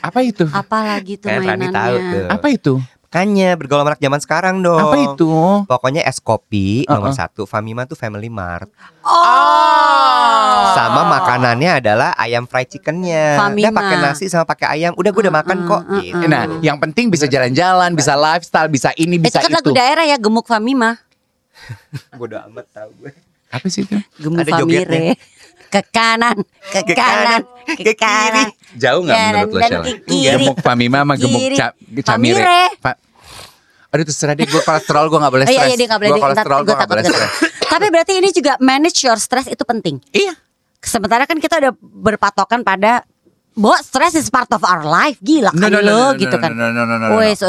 Apa 0.00 0.20
itu? 0.20 0.44
Apalagi 0.46 1.14
tuh 1.16 1.28
Kan 1.28 1.38
Rani 1.38 1.48
mainannya. 1.66 1.72
tahu 1.72 1.96
tuh. 1.96 2.24
Apa 2.28 2.46
itu? 2.48 2.74
Makanya 3.10 3.58
bergaul 3.58 3.82
anak 3.82 3.98
zaman 3.98 4.20
sekarang 4.20 4.56
dong. 4.60 4.78
Apa 4.78 4.96
itu? 4.96 5.30
Pokoknya 5.66 6.06
es 6.06 6.18
kopi 6.18 6.86
nomor 6.86 7.10
Uh-uh. 7.10 7.18
satu, 7.18 7.42
Famima 7.42 7.82
tuh 7.82 7.98
Family 7.98 8.30
Mart. 8.30 8.70
Oh. 9.02 10.70
Sama 10.70 11.02
makanannya 11.10 11.82
adalah 11.82 12.14
ayam 12.14 12.46
fried 12.46 12.70
chickennya. 12.70 13.34
Famima. 13.36 13.66
Udah 13.66 13.72
pakai 13.74 13.96
nasi 13.98 14.24
sama 14.26 14.46
pakai 14.46 14.66
ayam. 14.70 14.94
Udah 14.94 15.10
gue 15.10 15.22
udah 15.22 15.34
makan 15.34 15.58
kok. 15.64 15.82
Uh-uh, 15.82 15.98
Gitu. 16.00 16.22
Nah, 16.24 16.46
yang 16.60 16.78
penting 16.78 17.10
bisa 17.10 17.26
jalan-jalan, 17.26 17.92
bisa 17.92 18.14
lifestyle, 18.14 18.70
bisa 18.70 18.94
ini, 18.94 19.18
Itu 19.18 19.26
bisa 19.26 19.42
kan 19.42 19.50
itu. 19.50 19.58
lagu 19.58 19.70
daerah 19.72 20.04
ya, 20.04 20.14
Gemuk 20.14 20.46
Famima. 20.46 20.94
Bodoh 22.14 22.38
amat 22.46 22.66
tahu 22.70 22.90
gue. 22.96 23.10
Apa 23.50 23.66
sih 23.66 23.82
itu? 23.82 23.98
Gemuk 24.16 24.38
Ada 24.40 24.62
jogetnya. 24.62 25.18
Ke 25.70 25.86
kanan, 25.86 26.36
ke, 26.66 26.82
Ke 26.82 26.92
kanan, 26.92 27.40
kanan, 27.40 27.42
ke, 27.64 27.82
ke 27.86 27.92
kanan. 27.94 28.46
Jauh 28.74 29.00
nggak 29.00 29.16
Kanan 29.16 29.34
menurut 29.38 29.50
lo, 29.50 29.60
Shell? 29.62 29.84
kiri. 30.02 30.18
Gemuk 30.28 30.56
Famima 30.60 30.98
sama 31.00 31.14
gemuk 31.14 31.40
Kiri. 31.40 31.56
ca 31.56 31.66
Camire. 32.04 32.74
Fa- 32.78 32.98
Aduh 33.90 34.04
terserah 34.04 34.34
deh, 34.34 34.46
gue 34.46 34.58
kolesterol 34.60 35.06
gue 35.06 35.18
gak 35.18 35.32
boleh 35.32 35.46
Oh, 35.46 35.50
stres. 35.50 35.58
iya, 35.60 35.66
iya, 35.66 35.76
dia 35.76 35.86
gak 35.86 35.98
boleh 35.98 36.10
Gue 36.10 36.22
kolesterol 36.22 36.60
gue 36.60 36.68
gak 36.68 36.78
takut 36.80 36.90
boleh 36.92 37.04
stres. 37.04 37.30
Tapi 37.64 37.86
berarti 37.88 38.12
ini 38.18 38.28
juga 38.30 38.52
manage 38.58 38.98
your 39.02 39.18
stress 39.18 39.46
itu 39.46 39.62
penting. 39.62 39.98
Iya. 40.10 40.34
Sementara 40.78 41.26
kan 41.26 41.38
kita 41.38 41.58
udah 41.58 41.72
berpatokan 41.80 42.62
pada 42.62 43.02
bahwa 43.52 43.78
stress 43.78 44.14
is 44.14 44.26
part 44.26 44.46
of 44.48 44.62
our 44.62 44.82
life. 44.82 45.18
Gila 45.18 45.50
No, 45.50 45.66
kali 45.66 45.74
no, 45.74 45.78
no, 45.78 45.82
lo 45.82 45.90
no, 45.90 46.02
no, 46.06 46.18
gitu 46.18 46.34
no, 46.34 46.38
kan. 46.38 46.50
no, 46.50 46.70
no, 46.70 46.82
no, 46.82 46.96
no, 46.96 47.06
no. 47.10 47.18
Os, 47.18 47.42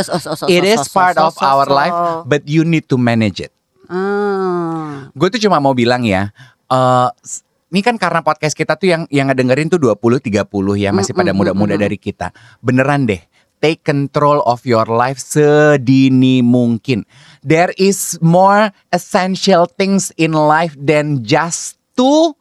It 0.48 0.62
is 0.64 0.82
part 0.90 1.18
of 1.18 1.38
our 1.40 1.66
life, 1.68 1.94
but 2.24 2.42
you 2.46 2.62
need 2.64 2.86
to 2.86 2.98
manage 2.98 3.38
it. 3.40 3.54
Hmm. 3.86 5.14
Gue 5.14 5.30
tuh 5.30 5.38
cuma 5.40 5.58
mau 5.58 5.74
bilang 5.74 6.02
ya, 6.02 6.34
s- 7.22 7.46
ini 7.72 7.80
kan 7.80 7.96
karena 7.96 8.20
podcast 8.20 8.52
kita 8.52 8.76
tuh 8.76 8.92
yang 8.92 9.04
yang 9.08 9.32
ngedengerin 9.32 9.72
tuh 9.72 9.80
20 9.80 10.20
30 10.20 10.44
ya, 10.76 10.92
masih 10.92 11.16
pada 11.16 11.32
muda-muda 11.32 11.80
dari 11.80 11.96
kita. 11.96 12.36
Beneran 12.60 13.08
deh, 13.08 13.24
take 13.64 13.80
control 13.82 14.44
of 14.44 14.68
your 14.68 14.84
life 14.92 15.18
sedini 15.18 16.44
mungkin. 16.44 17.08
There 17.40 17.72
is 17.80 18.20
more 18.20 18.76
essential 18.92 19.72
things 19.72 20.12
in 20.20 20.36
life 20.36 20.76
than 20.76 21.24
just 21.24 21.80
to 21.96 22.36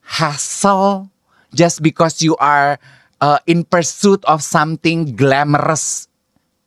hustle 0.00 1.12
just 1.54 1.84
because 1.84 2.24
you 2.24 2.34
are 2.40 2.80
uh, 3.20 3.38
in 3.46 3.62
pursuit 3.68 4.24
of 4.24 4.42
something 4.42 5.14
glamorous. 5.14 6.09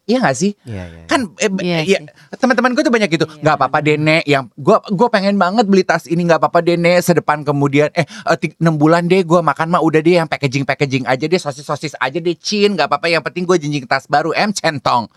Iya 0.04 0.20
gak 0.20 0.36
sih? 0.36 0.52
Iya, 0.68 0.84
iya. 0.84 1.04
Kan 1.08 1.32
eh, 1.40 1.48
Iya 1.64 1.80
ya, 1.88 2.00
teman-teman 2.36 2.76
gue 2.76 2.84
tuh 2.84 2.92
banyak 2.92 3.08
gitu. 3.08 3.24
Nggak 3.40 3.56
apa-apa 3.56 3.80
deh 3.80 3.96
Nek, 3.96 4.28
yang 4.28 4.52
gue 4.52 4.76
gue 4.92 5.08
pengen 5.08 5.40
banget 5.40 5.64
beli 5.64 5.88
tas 5.88 6.04
ini 6.12 6.28
nggak 6.28 6.44
apa-apa 6.44 6.60
deh 6.60 6.76
Nek, 6.76 7.00
sedepan 7.00 7.48
kemudian 7.48 7.88
eh 7.96 8.04
eh, 8.04 8.36
ti- 8.36 8.52
enam 8.60 8.76
bulan 8.76 9.08
deh 9.08 9.24
gue 9.24 9.40
makan 9.40 9.72
mah 9.72 9.80
udah 9.80 10.04
deh 10.04 10.20
yang 10.20 10.28
packaging 10.28 10.68
packaging 10.68 11.08
aja 11.08 11.24
deh 11.24 11.40
sosis 11.40 11.64
sosis 11.64 11.96
aja 12.04 12.20
deh 12.20 12.36
cin 12.36 12.76
nggak 12.76 12.92
apa-apa 12.92 13.08
yang 13.08 13.24
penting 13.24 13.48
gue 13.48 13.56
jinjing 13.56 13.88
tas 13.88 14.04
baru 14.04 14.36
em 14.36 14.52
centong. 14.52 15.08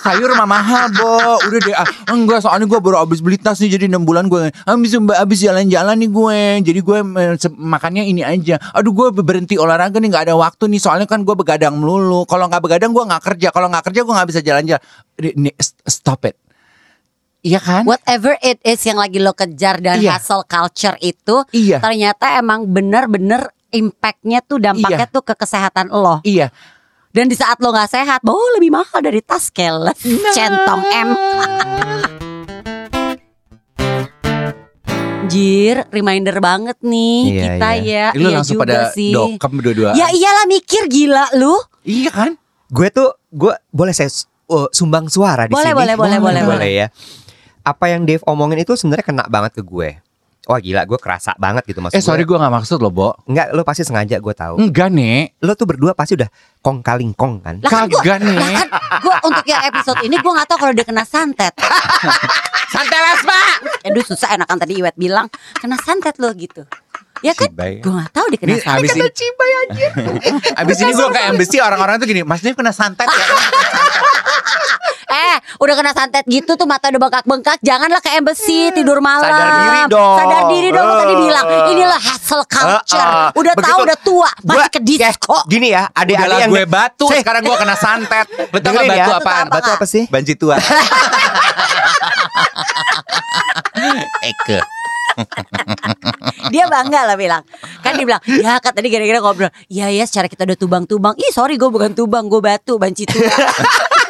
sayur 0.00 0.30
mah 0.34 0.46
mahal 0.46 0.90
bo. 0.92 1.40
Udah 1.46 1.60
deh 1.60 1.74
ah, 1.74 1.86
enggak 2.10 2.42
soalnya 2.42 2.66
gue 2.66 2.80
baru 2.80 3.02
habis 3.02 3.20
beli 3.20 3.36
tas 3.36 3.58
nih 3.58 3.76
jadi 3.76 3.84
enam 3.90 4.04
bulan 4.04 4.26
gue 4.26 4.50
habis 4.64 4.92
habis 4.94 5.38
jalan-jalan 5.40 5.96
nih 5.98 6.10
gue 6.10 6.38
jadi 6.66 6.80
gue 6.80 6.98
eh, 7.22 7.36
makannya 7.52 8.04
ini 8.06 8.22
aja. 8.22 8.56
Aduh 8.72 8.92
gue 8.92 9.08
berhenti 9.16 9.56
olahraga 9.56 9.98
nih 9.98 10.08
nggak 10.10 10.24
ada 10.30 10.34
waktu 10.36 10.68
nih. 10.68 10.80
Soalnya 10.80 11.06
kan 11.08 11.22
gue 11.22 11.34
begadang 11.34 11.76
melulu. 11.76 12.24
Kalau 12.24 12.46
nggak 12.46 12.62
begadang 12.62 12.90
gue 12.92 13.04
nggak 13.04 13.22
kerja. 13.22 13.48
Kalau 13.50 13.66
nggak 13.68 13.84
kerja 13.90 14.00
gue 14.04 14.14
nggak 14.14 14.28
bisa 14.30 14.40
jalan-jalan. 14.42 14.82
Stop 15.86 16.28
it. 16.28 16.36
Iya 17.46 17.62
kan? 17.62 17.86
Whatever 17.86 18.34
it 18.42 18.58
is 18.66 18.82
yang 18.82 18.98
lagi 18.98 19.22
lo 19.22 19.30
kejar 19.30 19.78
dan 19.78 20.02
Iya. 20.02 20.18
hustle 20.18 20.42
culture 20.50 20.98
itu 20.98 21.46
Iya. 21.54 21.78
ternyata 21.78 22.34
emang 22.34 22.66
bener-bener 22.66 23.54
impactnya 23.70 24.42
tuh 24.42 24.58
dampaknya 24.58 25.06
Iya. 25.06 25.14
tuh 25.14 25.22
ke 25.22 25.34
kesehatan 25.38 25.94
lo. 25.94 26.18
iya 26.26 26.50
Dan 27.16 27.26
di 27.26 27.34
saat 27.34 27.56
lo 27.64 27.72
nggak 27.72 27.88
sehat, 27.88 28.20
oh 28.22 28.48
lebih 28.52 28.68
mahal 28.68 29.00
dari 29.00 29.24
tas 29.24 29.48
keles 29.48 29.96
Nah. 30.04 30.34
centong 30.36 30.82
M. 30.84 31.08
Jir, 35.26 35.88
reminder 35.90 36.38
banget 36.38 36.76
nih 36.78 37.18
Iya, 37.26 37.42
kita 37.42 37.68
iya. 37.74 38.04
ya. 38.06 38.06
lu 38.14 38.20
iya 38.22 38.36
langsung 38.36 38.56
juga 38.56 38.64
pada 38.68 38.80
sih. 38.92 39.10
dokem 39.10 39.52
berdua 39.54 39.90
Ya 39.92 40.06
iyalah 40.08 40.44
mikir 40.46 40.86
gila 40.86 41.32
lu. 41.34 41.56
iya 41.82 42.10
kan 42.10 42.36
gue 42.66 42.88
tuh 42.90 43.10
gue 43.30 43.52
boleh 43.70 43.90
saya 43.90 44.12
uh, 44.46 44.68
sumbang 44.70 45.08
suara 45.08 45.46
di 45.46 45.52
Boleh, 45.52 45.72
sini. 45.72 45.78
boleh, 45.78 45.94
boleh, 45.96 46.18
boleh, 46.20 46.42
boleh 46.44 46.70
ya. 46.70 46.86
Apa 47.62 47.90
yang 47.90 48.04
Dave 48.04 48.22
omongin 48.24 48.60
itu 48.60 48.76
sebenarnya 48.76 49.02
kena 49.04 49.24
banget 49.26 49.58
ke 49.58 49.62
gue. 49.62 49.98
Wah 50.46 50.62
gila, 50.62 50.86
gue 50.86 50.94
kerasa 50.94 51.34
banget 51.34 51.66
gitu 51.66 51.82
maksud 51.82 51.98
Eh 51.98 52.02
sorry 52.02 52.22
gue 52.22 52.38
gak 52.38 52.54
maksud 52.54 52.78
loh 52.78 52.94
Bo 52.94 53.18
Enggak, 53.26 53.50
lo 53.50 53.66
pasti 53.66 53.82
sengaja 53.82 54.22
gue 54.22 54.30
tahu. 54.30 54.62
Enggak 54.62 54.94
nih 54.94 55.34
Lo 55.42 55.58
tuh 55.58 55.66
berdua 55.66 55.90
pasti 55.90 56.14
udah 56.14 56.30
kong 56.62 56.86
kaling 56.86 57.18
kong 57.18 57.42
kan. 57.42 57.58
Lah 57.58 57.66
kan 57.66 57.90
gua, 57.90 57.98
Kagak 57.98 58.18
nih 58.22 58.36
lah 58.38 58.50
kan 58.54 58.68
gua 59.02 59.16
untuk 59.26 59.42
yang 59.42 59.62
episode 59.66 59.98
ini 60.06 60.14
gue 60.14 60.30
nggak 60.30 60.46
tahu 60.46 60.58
kalau 60.62 60.72
dia 60.72 60.86
kena 60.86 61.02
santet. 61.02 61.50
Santai 62.74 62.98
Lasma 62.98 63.38
Aduh 63.86 64.02
susah 64.02 64.34
enakan 64.34 64.58
tadi 64.58 64.78
Iwet 64.78 64.94
bilang 64.94 65.26
kena 65.58 65.74
santet 65.82 66.14
lo 66.22 66.30
gitu. 66.34 66.62
Ya 67.24 67.32
kan? 67.32 67.48
Cibai. 67.50 67.82
Gue 67.82 67.90
nggak 67.90 68.10
tahu 68.12 68.26
dia 68.30 68.38
kena 68.38 68.50
Ini 68.54 68.60
santet. 68.62 68.80
abis 68.82 68.92
ini 68.94 69.08
Abis 70.62 70.76
ini 70.78 70.92
gue 70.92 71.08
kayak 71.10 71.26
embassy 71.34 71.58
orang-orang 71.58 71.98
tuh 71.98 72.06
gini 72.06 72.22
Mas 72.22 72.38
Dev 72.38 72.54
kena 72.54 72.70
santet 72.70 73.10
ya 73.10 73.26
Eh, 75.36 75.40
udah 75.60 75.74
kena 75.76 75.92
santet 75.92 76.24
gitu 76.24 76.56
tuh 76.56 76.64
mata 76.64 76.88
udah 76.88 76.96
bengkak-bengkak, 76.98 77.60
janganlah 77.60 78.00
ke 78.00 78.08
embassy 78.10 78.72
tidur 78.72 79.04
malam. 79.04 79.28
Sadar 79.28 79.52
diri 79.60 79.80
dong. 79.86 80.16
Sadar 80.16 80.42
diri 80.48 80.68
dong 80.72 80.86
gua 80.86 80.96
tadi 80.98 81.12
Eh. 81.12 81.18
bilang. 81.20 81.44
Inilah 81.68 82.00
hustle 82.00 82.44
culture. 82.46 82.96
Eh, 82.96 83.28
eh. 83.28 83.28
Udah 83.36 83.52
Begitu. 83.52 83.68
tahu 83.68 83.78
udah 83.84 83.98
tua, 84.00 84.30
masih 84.42 84.70
ke 84.70 84.80
disco. 84.80 85.36
Eh, 85.36 85.42
gini 85.46 85.68
ya, 85.70 85.82
adik-adik 85.90 86.24
Udahlah 86.24 86.38
yang 86.40 86.50
gue 86.50 86.64
batu 86.64 87.06
Cek. 87.06 87.20
Sekarang 87.20 87.42
gue 87.44 87.52
kena 87.54 87.76
santet 87.76 88.26
tau 88.26 88.72
gak 88.72 88.84
batu 88.88 88.96
ya. 88.96 89.20
apaan? 89.20 89.46
Batu 89.46 89.70
apa 89.70 89.84
sih? 89.84 90.08
Banji 90.08 90.32
tua 90.34 90.56
Eke 94.22 94.58
Dia 96.48 96.68
bangga 96.68 97.04
lah 97.04 97.16
bilang. 97.16 97.40
Kan 97.80 97.96
dia 97.96 98.04
bilang, 98.04 98.20
"Ya, 98.26 98.60
kan 98.60 98.72
tadi 98.72 98.88
gara-gara 98.88 99.16
ngobrol. 99.18 99.48
Ya 99.66 99.88
ya, 99.88 100.04
secara 100.04 100.28
kita 100.28 100.44
udah 100.44 100.56
tubang-tubang. 100.56 101.16
Ih, 101.16 101.32
sorry 101.32 101.56
gue 101.56 101.68
bukan 101.68 101.92
tubang, 101.92 102.28
gue 102.28 102.38
batu, 102.38 102.76
banci 102.76 103.04
tua." 103.04 103.24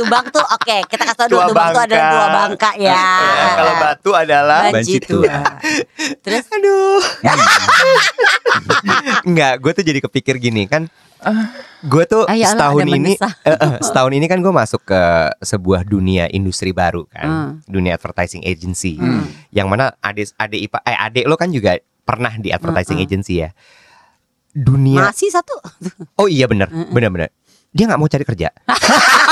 tubang 0.00 0.24
tuh 0.32 0.40
oke, 0.40 0.76
kita 0.88 1.02
kasih 1.04 1.18
tau 1.20 1.28
dulu 1.28 1.52
tubang 1.52 1.76
tuh 1.76 1.82
adalah 1.84 2.08
dua 2.08 2.26
bangka 2.32 2.70
ya. 2.80 2.96
Ya, 2.96 3.48
kalau 3.52 3.74
batu 3.76 4.10
adalah 4.16 4.60
banci 4.72 4.96
tua. 4.98 5.36
Terus 6.24 6.44
Aduh. 6.48 7.04
Enggak, 9.28 9.60
gue 9.60 9.72
tuh 9.76 9.84
jadi 9.84 10.00
kepikir 10.00 10.40
gini 10.40 10.64
kan. 10.64 10.88
Gue 11.84 12.04
tuh 12.04 12.24
Ah, 12.24 12.32
ya 12.32 12.52
Allah, 12.52 12.72
setahun 12.72 12.84
ini, 12.88 13.12
eh, 13.16 13.52
eh, 13.52 13.72
setahun 13.80 14.12
ini 14.12 14.24
kan 14.24 14.40
gue 14.40 14.48
masuk 14.48 14.80
ke 14.84 15.02
sebuah 15.40 15.84
dunia 15.84 16.28
industri 16.28 16.72
baru 16.72 17.04
kan, 17.08 17.28
Hmm. 17.28 17.50
dunia 17.64 17.92
advertising 17.92 18.40
agency, 18.42 18.96
Hmm. 18.96 19.28
yang 19.52 19.68
mana 19.68 19.92
adik 20.00 20.32
adik 20.36 20.60
ipa, 20.68 20.78
eh 20.80 20.96
adik 20.96 21.24
lo 21.24 21.36
kan 21.36 21.48
juga 21.48 21.76
pernah 22.04 22.32
di 22.36 22.48
advertising 22.48 22.96
Hmm, 22.96 23.04
agency 23.04 23.34
ya. 23.40 23.52
Dunia, 24.50 25.06
masih 25.06 25.30
satu. 25.30 25.54
oh 26.16 26.26
iya 26.26 26.44
bener, 26.44 26.68
bener 26.68 27.08
bener. 27.08 27.30
Dia 27.70 27.86
nggak 27.86 28.00
mau 28.00 28.08
cari 28.08 28.24
kerja. 28.24 28.48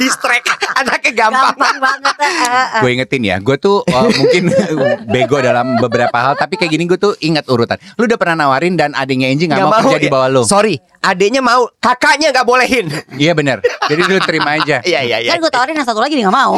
Distract, 0.00 0.48
anaknya 0.80 1.12
gampang. 1.12 1.52
Gampang 1.52 1.76
banget. 1.76 2.14
eh, 2.16 2.24
eh, 2.24 2.48
eh. 2.48 2.80
Gue 2.80 2.90
ingetin 2.96 3.22
ya 3.22 3.36
Gue 3.36 3.60
tuh 3.60 3.84
uh, 3.84 4.08
mungkin 4.08 4.48
bego 5.12 5.36
dalam 5.44 5.76
beberapa 5.76 6.16
hal 6.16 6.32
Tapi 6.40 6.56
kayak 6.56 6.72
gini 6.72 6.88
gue 6.88 6.96
tuh 6.96 7.12
ingat 7.20 7.44
urutan 7.52 7.76
Lu 8.00 8.08
udah 8.08 8.16
pernah 8.16 8.48
nawarin 8.48 8.80
dan 8.80 8.96
adiknya 8.96 9.28
Enji 9.28 9.44
gak, 9.44 9.60
mau, 9.60 9.84
kerja 9.84 10.00
di 10.00 10.08
ya. 10.08 10.12
bawah 10.12 10.28
lu 10.32 10.42
Sorry, 10.48 10.80
adiknya 11.04 11.44
mau, 11.44 11.68
kakaknya 11.76 12.32
nggak 12.32 12.46
bolehin. 12.48 12.88
Iya 13.20 13.36
bener 13.36 13.60
Jadi 13.60 14.00
lu 14.08 14.16
terima 14.24 14.56
aja 14.56 14.80
Iya 14.90 15.00
iya 15.04 15.16
iya. 15.20 15.30
Kan 15.36 15.44
gue 15.44 15.52
tawarin 15.52 15.76
yang 15.76 15.84
satu 15.84 16.00
lagi 16.00 16.16
dia 16.16 16.24
gak 16.24 16.36
mau. 16.40 16.56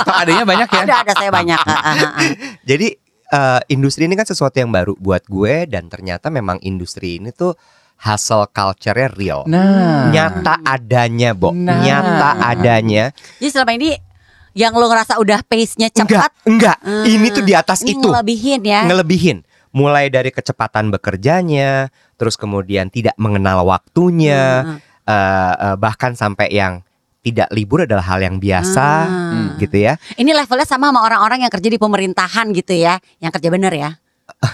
Atau 0.00 0.14
adiknya 0.24 0.44
banyak 0.48 0.68
ya 0.72 0.80
ada 0.88 0.96
ada 1.04 1.12
saya 1.12 1.30
banyak. 1.30 1.60
Ah, 1.60 1.76
ah, 1.76 1.92
ah. 2.16 2.30
Jadi 2.64 2.88
eh, 3.28 3.60
industri 3.68 4.08
ini 4.08 4.16
kan 4.16 4.24
sesuatu 4.24 4.56
yang 4.56 4.72
baru 4.72 4.96
buat 4.96 5.28
gue 5.28 5.68
dan 5.68 5.92
ternyata 5.92 6.32
memang 6.32 6.62
industri 6.64 7.20
ini 7.20 7.30
tuh 7.34 7.52
hustle 8.00 8.44
culture-nya 8.50 9.08
real. 9.14 9.40
Nah 9.46 10.10
Nyata 10.12 10.60
adanya, 10.62 11.32
Bo. 11.32 11.50
Nah. 11.54 11.80
Nyata 11.80 12.30
adanya. 12.42 13.10
Jadi 13.40 13.48
selama 13.50 13.72
ini 13.76 13.96
yang 14.54 14.70
lo 14.78 14.86
ngerasa 14.86 15.18
udah 15.18 15.42
pace-nya 15.42 15.90
cepat, 15.90 16.30
Enggak, 16.46 16.78
enggak. 16.78 16.78
Hmm, 16.78 17.04
Ini 17.10 17.26
tuh 17.34 17.42
di 17.42 17.54
atas 17.58 17.82
ini 17.82 17.98
itu. 17.98 18.06
ngelebihin 18.06 18.60
ya. 18.62 18.86
Ngelebihin. 18.86 19.38
Mulai 19.74 20.06
dari 20.06 20.30
kecepatan 20.30 20.94
bekerjanya, 20.94 21.90
terus 22.14 22.38
kemudian 22.38 22.86
tidak 22.86 23.18
mengenal 23.18 23.66
waktunya, 23.66 24.62
Hmm, 24.62 24.78
eh, 25.10 25.54
eh, 25.58 25.76
bahkan 25.76 26.14
sampai 26.14 26.54
yang 26.54 26.86
tidak 27.26 27.50
libur 27.50 27.82
adalah 27.82 28.04
hal 28.14 28.22
yang 28.22 28.38
biasa, 28.38 28.88
Hmm. 29.10 29.48
gitu 29.58 29.80
ya. 29.82 29.98
Ini 30.14 30.30
levelnya 30.30 30.68
sama 30.68 30.94
sama 30.94 31.02
orang-orang 31.02 31.42
yang 31.42 31.50
kerja 31.50 31.66
di 31.72 31.80
pemerintahan 31.80 32.54
gitu 32.54 32.78
ya, 32.78 33.00
yang 33.18 33.32
kerja 33.34 33.48
bener 33.50 33.72
ya. 33.74 33.90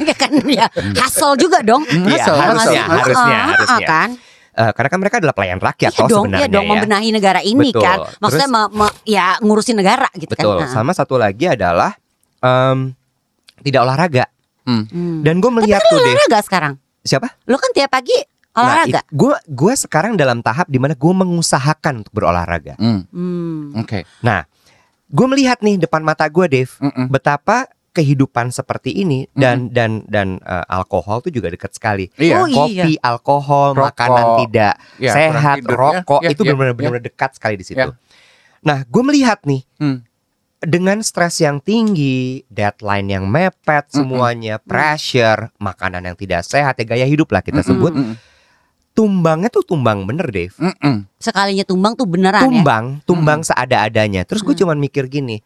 Ya 0.00 0.14
kan 0.14 0.30
ya, 0.46 0.66
hustle 0.96 1.34
juga 1.36 1.58
dong. 1.60 1.82
Iya, 1.84 1.98
Hustle, 2.22 2.36
harusnya, 2.36 2.82
Hustle. 2.82 3.00
harusnya, 3.00 3.36
ah, 3.36 3.46
harusnya. 3.52 3.86
kan. 3.86 4.08
Eh, 4.50 4.70
karena 4.70 4.88
kan 4.88 4.98
mereka 4.98 5.16
adalah 5.18 5.32
pelayan 5.32 5.58
rakyat 5.58 5.90
Iya 5.90 5.98
toh 5.98 6.06
dong, 6.06 6.24
sebenarnya 6.26 6.42
iya 6.42 6.52
dong 6.52 6.64
ya. 6.64 6.70
membenahi 6.72 7.08
negara 7.10 7.40
ini 7.40 7.68
Betul. 7.70 7.82
kan. 7.82 7.98
Maksudnya 8.18 8.48
Terus- 8.48 8.66
me- 8.66 8.72
me- 8.76 8.96
ya 9.04 9.26
ngurusin 9.40 9.76
negara 9.76 10.08
gitu 10.12 10.30
Betul. 10.30 10.56
kan. 10.56 10.66
Ah. 10.66 10.70
Sama 10.70 10.92
satu 10.92 11.14
lagi 11.16 11.46
adalah 11.46 11.94
em, 12.38 12.94
tidak 13.60 13.80
olahraga. 13.82 14.24
Hmm. 14.62 14.84
Dan 15.20 15.38
gue 15.38 15.48
Tapi 15.48 15.56
melihat 15.56 15.80
kan 15.80 15.86
lu 15.86 15.92
tuh 15.92 15.98
deh. 16.00 16.12
olahraga 16.12 16.38
sekarang. 16.40 16.72
Siapa? 17.00 17.28
Lu 17.44 17.56
kan 17.56 17.70
tiap 17.70 17.90
pagi 17.90 18.16
olahraga. 18.52 19.00
gue 19.06 19.34
gue 19.48 19.74
sekarang 19.76 20.12
dalam 20.14 20.38
tahap 20.38 20.66
di 20.66 20.76
mana 20.76 20.92
gue 20.92 21.12
mengusahakan 21.16 22.00
untuk 22.00 22.12
berolahraga. 22.12 22.74
Hmm, 22.76 23.06
Hmm. 23.06 23.74
Oke 23.76 24.02
Nah, 24.20 24.44
gue 25.06 25.26
melihat 25.26 25.58
nih 25.60 25.78
depan 25.78 26.00
mata 26.00 26.26
gue, 26.26 26.46
Dave, 26.46 26.70
Mm-mm. 26.76 27.06
betapa 27.08 27.70
kehidupan 27.90 28.48
seperti 28.48 28.94
ini 28.94 29.26
dan 29.32 29.68
dan 29.68 30.06
dan 30.06 30.38
eh, 30.40 30.64
alkohol 30.70 31.18
tuh 31.20 31.28
juga 31.28 31.50
dekat 31.50 31.74
sekali. 31.74 32.06
Iya 32.14 32.38
Oh, 32.38 32.46
iya. 32.46 32.56
Kopi, 32.86 32.92
alkohol, 32.96 33.68
Rokok. 33.74 33.84
makanan 33.90 34.26
tidak 34.38 34.74
Ya, 34.96 35.12
sehat, 35.12 35.34
kurang 35.34 35.56
tidur, 35.58 35.74
ya. 35.74 36.00
rokok 36.00 36.20
Ya, 36.22 36.28
itu 36.30 36.40
ya, 36.40 36.46
benar-benar 36.54 36.70
ya. 36.70 36.76
benar-benar 36.78 37.04
dekat 37.04 37.30
sekali 37.34 37.54
di 37.58 37.64
situ. 37.66 37.82
Ya. 37.82 37.94
Nah, 38.60 38.84
gue 38.84 39.02
melihat 39.02 39.42
nih 39.42 39.64
Hmm. 39.76 40.04
dengan 40.60 41.00
stres 41.00 41.40
yang 41.40 41.58
tinggi, 41.58 42.44
deadline 42.46 43.08
yang 43.08 43.24
mepet, 43.24 43.88
semuanya 43.90 44.60
pressure, 44.60 45.48
makanan 45.56 46.04
yang 46.04 46.14
tidak 46.14 46.44
sehat, 46.44 46.76
ya 46.76 46.84
gaya 46.84 47.06
hidup 47.08 47.32
lah 47.32 47.40
kita 47.40 47.64
sebut. 47.64 47.90
mm-mm, 47.90 48.14
Tumbangnya 48.90 49.48
tuh 49.48 49.64
tumbang 49.64 50.04
bener, 50.04 50.28
Dave. 50.28 50.52
mm-mm. 50.52 51.06
Sekalinya 51.16 51.64
tumbang 51.64 51.94
tuh 51.94 52.04
beneran 52.04 52.42
ya. 52.42 52.44
Tumbang, 52.44 52.84
tumbang 53.02 53.40
seada-adanya. 53.40 54.26
Terus 54.28 54.42
gue 54.42 54.52
cuman 54.52 54.76
mikir 54.76 55.08
gini, 55.08 55.40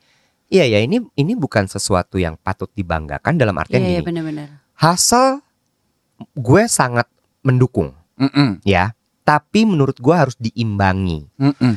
iya 0.46 0.64
ya 0.66 0.78
ini 0.78 1.00
ini 1.12 1.32
bukan 1.34 1.64
sesuatu 1.64 2.16
yang 2.16 2.36
patut 2.36 2.68
dibanggakan 2.70 3.34
dalam 3.34 3.54
artian 3.54 3.80
Iya, 3.80 3.88
iya 3.88 3.94
gini. 3.96 4.06
bener-bener. 4.06 4.48
Hasil 4.74 5.40
gue 6.32 6.62
sangat 6.66 7.06
mendukung, 7.40 7.92
Mm-mm, 8.16 8.62
ya. 8.62 8.92
Tapi 9.20 9.64
menurut 9.64 9.96
gue 9.96 10.12
harus 10.12 10.36
diimbangi, 10.36 11.24
mm-mm, 11.34 11.74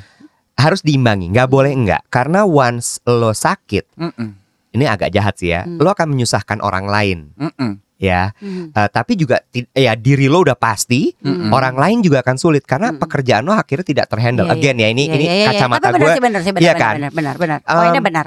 harus 0.54 0.82
diimbangi. 0.82 1.30
Nggak 1.30 1.48
boleh 1.48 1.72
enggak, 1.72 2.04
karena 2.08 2.44
once 2.44 3.00
lo 3.04 3.32
sakit, 3.32 3.96
mm-mm, 3.96 4.30
ini 4.74 4.84
agak 4.84 5.10
jahat 5.10 5.36
sih 5.36 5.50
ya. 5.50 5.64
Hmm. 5.64 5.78
Lo 5.78 5.90
akan 5.90 6.12
menyusahkan 6.12 6.60
orang 6.60 6.86
lain, 6.86 7.20
mm-mm. 7.34 7.72
ya. 7.96 8.36
Hmm. 8.36 8.70
Eh, 8.70 8.90
tapi 8.90 9.16
juga 9.16 9.40
ya 9.72 9.96
diri 9.96 10.28
lo 10.28 10.42
udah 10.42 10.56
pasti, 10.56 11.16
Mm-mm. 11.16 11.50
orang 11.50 11.74
lain 11.74 11.98
juga 12.02 12.20
akan 12.20 12.36
sulit 12.36 12.62
karena 12.62 12.92
Hmm. 12.92 13.00
pekerjaan 13.00 13.42
lo 13.42 13.54
akhirnya 13.54 13.88
tidak 13.88 14.06
terhandle. 14.08 14.44
Iya, 14.44 14.52
iya. 14.52 14.60
Again 14.60 14.78
ya 14.78 14.88
ini 14.90 15.04
Iya, 15.04 15.14
ini 15.14 15.24
iya, 15.24 15.32
iya, 15.32 15.40
iya. 15.40 15.48
kacamata 15.50 15.88
benar 15.88 16.00
gue. 16.00 16.12
sih 16.12 16.22
benar 16.22 16.42
sih 16.42 16.52
benar 16.52 16.64
Iya 16.64 16.74
benar, 16.74 16.84
kan? 16.84 16.94
benar 16.94 17.12
benar 17.12 17.36
benar. 17.38 17.60
Poinnya 17.64 17.96
Um, 17.96 18.06
benar. 18.06 18.26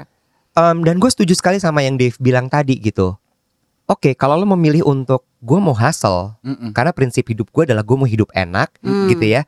Um, 0.51 0.83
dan 0.83 0.99
gue 0.99 1.07
setuju 1.07 1.31
sekali 1.31 1.57
sama 1.57 1.79
yang 1.79 1.95
Dave 1.95 2.15
bilang 2.17 2.47
tadi 2.47 2.75
gitu. 2.75 3.15
Oke, 3.85 4.13
kalau 4.13 4.35
lo 4.35 4.47
memilih 4.49 4.83
untuk 4.83 5.27
gue 5.37 5.59
mau 5.59 5.71
hustle, 5.71 6.35
Mm-mm, 6.41 6.71
karena 6.71 6.91
prinsip 6.91 7.23
hidup 7.25 7.47
gue 7.49 7.63
adalah 7.65 7.81
gue 7.81 7.95
mau 7.95 8.05
hidup 8.05 8.31
enak, 8.31 8.71
Hmm. 8.79 9.07
gitu 9.07 9.25
ya. 9.25 9.43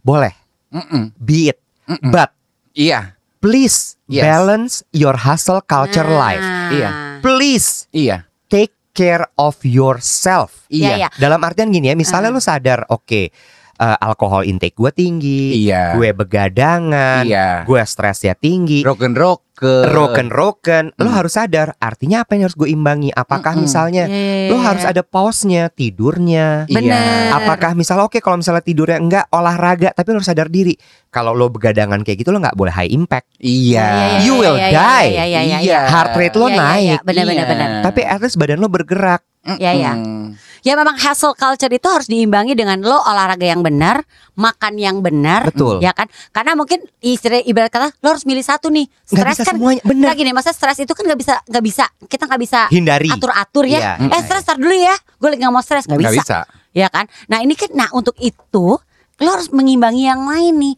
Boleh, 0.00 0.34
mm-mm. 0.70 1.14
be 1.16 1.50
it. 1.50 1.58
Mm-mm. 1.86 2.10
But 2.10 2.30
Iya 2.72 3.18
please 3.38 3.98
Yes. 4.06 4.22
balance 4.22 4.74
your 4.90 5.14
hustle 5.16 5.58
culture 5.60 6.02
Nah. 6.02 6.18
life. 6.20 6.46
Iya. 6.70 6.90
Please 7.18 7.86
Iya 7.90 8.26
take 8.46 8.70
care 8.94 9.26
of 9.34 9.58
yourself. 9.62 10.66
Iya, 10.66 10.94
iya. 10.96 11.08
Dalam 11.14 11.38
artian 11.40 11.70
gini 11.70 11.86
ya, 11.86 11.94
misalnya 11.94 12.30
Ah. 12.30 12.34
lo 12.34 12.42
sadar, 12.42 12.82
oke, 12.86 13.30
eh, 13.78 13.96
alkohol 14.00 14.42
intake 14.42 14.74
gue 14.74 14.90
tinggi, 14.90 15.64
Iya 15.64 15.94
gue 15.94 16.10
begadangan, 16.12 17.22
Iya 17.22 17.62
gue 17.62 17.80
stresnya 17.82 18.34
tinggi, 18.34 18.82
Roken 18.82 19.14
roken 19.14 19.46
roken 19.58 20.28
roken, 20.30 20.84
lo 20.94 21.06
Hmm. 21.06 21.16
harus 21.16 21.34
sadar. 21.34 21.74
Artinya 21.76 22.22
apa 22.22 22.34
yang 22.34 22.46
harus 22.46 22.54
gue 22.54 22.68
imbangi? 22.68 23.10
Apakah 23.10 23.52
Mm-mm. 23.52 23.66
misalnya 23.66 24.06
Iya, 24.06 24.46
lo 24.48 24.56
harus 24.56 24.82
ada 24.82 25.02
pause-nya, 25.02 25.66
tidurnya. 25.68 26.62
Iya. 26.64 26.74
Bener. 26.74 27.34
Apakah 27.34 27.74
misalnya 27.74 28.06
oke 28.06 28.18
kalau 28.18 28.38
misalnya 28.38 28.62
tidurnya 28.62 28.98
enggak 28.98 29.24
olahraga, 29.28 29.90
tapi 29.90 30.10
lo 30.10 30.22
harus 30.22 30.30
sadar 30.30 30.46
diri. 30.46 30.78
Kalau 31.08 31.34
lo 31.34 31.48
begadangan 31.48 32.02
kayak 32.02 32.18
gitu 32.18 32.30
lo 32.30 32.38
nggak 32.38 32.54
boleh 32.54 32.70
high 32.70 32.86
impact. 32.88 33.34
Iya 33.36 34.22
You 34.22 34.38
will 34.38 34.54
die. 34.54 35.08
Iya 35.10 35.24
iya 35.24 35.40
iya. 35.42 35.58
Iya. 35.58 35.80
Heart 35.86 36.12
rate 36.14 36.36
lo 36.36 36.46
Iya, 36.46 36.46
iya, 36.46 36.54
iya. 36.54 36.62
naik. 36.62 36.98
Benar 37.02 37.24
benar 37.24 37.34
Iya. 37.34 37.46
benar. 37.48 37.68
Tapi 37.82 38.00
at 38.04 38.20
least 38.20 38.36
badan 38.36 38.58
lo 38.58 38.68
bergerak. 38.68 39.22
Iya, 39.48 39.70
iya. 39.72 39.92
Mm-mm. 39.92 40.27
Ya 40.60 40.74
memang 40.74 40.98
hustle 40.98 41.34
culture 41.34 41.70
itu 41.70 41.86
harus 41.86 42.06
diimbangi 42.06 42.52
dengan 42.52 42.80
lo 42.80 42.98
olahraga 42.98 43.44
yang 43.44 43.62
benar, 43.62 44.02
makan 44.34 44.74
yang 44.76 44.98
benar, 44.98 45.48
Betul. 45.48 45.78
ya 45.78 45.90
kan? 45.92 46.06
Karena 46.30 46.54
mungkin 46.54 46.82
istri 46.98 47.42
ibarat 47.44 47.70
kata 47.70 47.94
lo 47.98 48.08
harus 48.14 48.26
milih 48.26 48.42
satu 48.42 48.68
nih. 48.68 48.86
Stres 49.02 49.42
kan 49.42 49.54
semuanya. 49.54 49.82
Bener. 49.86 50.10
Nah 50.10 50.14
gini, 50.14 50.30
masa 50.30 50.50
stres 50.50 50.78
itu 50.78 50.90
kan 50.90 51.06
nggak 51.06 51.18
bisa 51.18 51.34
nggak 51.46 51.64
bisa 51.64 51.84
kita 52.06 52.24
nggak 52.26 52.40
bisa 52.42 52.60
Hindari. 52.68 53.08
atur-atur 53.08 53.64
ya. 53.66 53.98
Iya. 53.98 54.10
Eh 54.10 54.20
stres 54.22 54.42
tar 54.42 54.56
dulu 54.56 54.74
ya, 54.74 54.94
gue 54.94 55.28
lagi 55.28 55.40
nggak 55.40 55.54
mau 55.54 55.62
stres 55.62 55.86
nggak 55.86 55.98
Nggak 55.98 56.14
bisa. 56.16 56.24
bisa 56.24 56.38
ya 56.72 56.88
kan? 56.88 57.04
Nah 57.26 57.38
ini 57.40 57.54
kan, 57.54 57.70
nah 57.74 57.88
untuk 57.90 58.14
itu 58.18 58.78
lo 59.18 59.28
harus 59.34 59.50
mengimbangi 59.50 60.06
yang 60.06 60.22
lain 60.22 60.54
nih. 60.58 60.74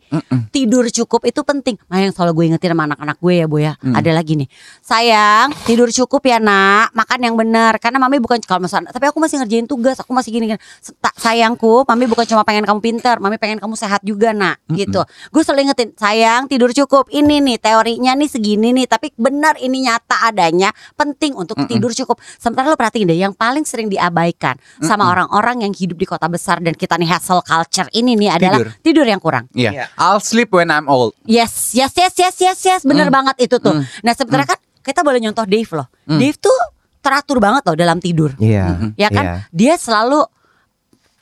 Tidur 0.50 0.88
cukup 0.88 1.28
itu 1.28 1.40
penting. 1.44 1.76
Nah 1.86 2.00
yang 2.00 2.12
selalu 2.12 2.32
gue 2.32 2.44
ingetin 2.54 2.72
sama 2.72 2.88
anak-anak 2.88 3.16
gue 3.20 3.34
ya 3.36 3.46
bu 3.46 3.56
ya. 3.60 3.72
Ada 3.80 4.10
lagi 4.16 4.34
nih, 4.40 4.48
sayang 4.80 5.52
tidur 5.68 5.92
cukup 5.92 6.24
ya 6.24 6.40
nak, 6.40 6.90
makan 6.96 7.20
yang 7.20 7.34
benar. 7.36 7.76
Karena 7.76 8.00
mami 8.00 8.16
bukan 8.16 8.40
kalau 8.42 8.64
misalnya, 8.64 8.90
tapi 8.90 9.06
aku 9.12 9.20
masih 9.20 9.44
ngerjain 9.44 9.66
tugas, 9.68 10.00
aku 10.00 10.10
masih 10.16 10.32
gini. 10.32 10.56
gini. 10.56 10.60
Tak 10.98 11.14
sayangku, 11.20 11.84
mami 11.84 12.08
bukan 12.08 12.24
cuma 12.24 12.42
pengen 12.42 12.64
kamu 12.64 12.80
pinter, 12.80 13.20
mami 13.20 13.36
pengen 13.36 13.60
kamu 13.60 13.76
sehat 13.76 14.00
juga 14.00 14.32
nak. 14.32 14.58
Gitu. 14.72 15.00
Gue 15.30 15.42
selalu 15.44 15.70
ingetin, 15.70 15.92
sayang 15.94 16.48
tidur 16.48 16.72
cukup. 16.72 17.12
Ini 17.12 17.44
nih 17.44 17.56
teorinya 17.60 18.16
nih 18.16 18.28
segini 18.30 18.72
nih, 18.72 18.88
tapi 18.88 19.12
benar 19.20 19.60
ini 19.60 19.84
nyata 19.84 20.32
adanya. 20.32 20.72
Penting 20.96 21.36
untuk 21.36 21.60
tidur 21.68 21.92
cukup. 21.92 22.16
Sementara 22.40 22.72
lo 22.72 22.76
perhatiin 22.80 23.06
deh, 23.10 23.18
yang 23.20 23.36
paling 23.36 23.68
sering 23.68 23.92
diabaikan 23.92 24.56
sama 24.80 25.12
orang-orang 25.12 25.68
yang 25.68 25.72
hidup 25.76 26.00
di 26.00 26.06
kota 26.08 26.26
besar 26.26 26.58
dan 26.64 26.72
kita 26.72 26.96
nih 26.96 27.10
hustle 27.10 27.44
culture 27.44 27.86
ini 27.92 28.16
nih 28.16 28.29
adalah 28.30 28.58
Tidur. 28.62 28.68
tidur, 28.82 29.06
yang 29.06 29.18
kurang. 29.18 29.50
Iya. 29.50 29.70
Iya. 29.74 29.84
I'll 29.98 30.22
sleep 30.22 30.54
when 30.54 30.70
I'm 30.70 30.86
old. 30.86 31.16
Yes, 31.26 31.74
yes, 31.74 31.90
yes, 31.98 32.14
yes, 32.14 32.36
yes, 32.38 32.58
yes, 32.62 32.80
bener 32.86 33.10
banget 33.10 33.36
itu 33.42 33.58
tuh. 33.58 33.74
Nah 34.06 34.12
sebenarnya 34.14 34.54
kan 34.54 34.60
kita 34.80 35.02
boleh 35.02 35.18
nyontoh 35.18 35.44
Dave 35.44 35.70
loh. 35.74 35.86
Dave 36.06 36.38
tuh 36.38 36.58
teratur 37.00 37.40
banget 37.40 37.64
loh 37.66 37.76
dalam 37.76 37.98
tidur. 37.98 38.36
Iya. 38.38 38.92
Ya 38.94 39.08
kan? 39.08 39.24
Iya. 39.24 39.36
Dia 39.50 39.74
selalu 39.80 40.24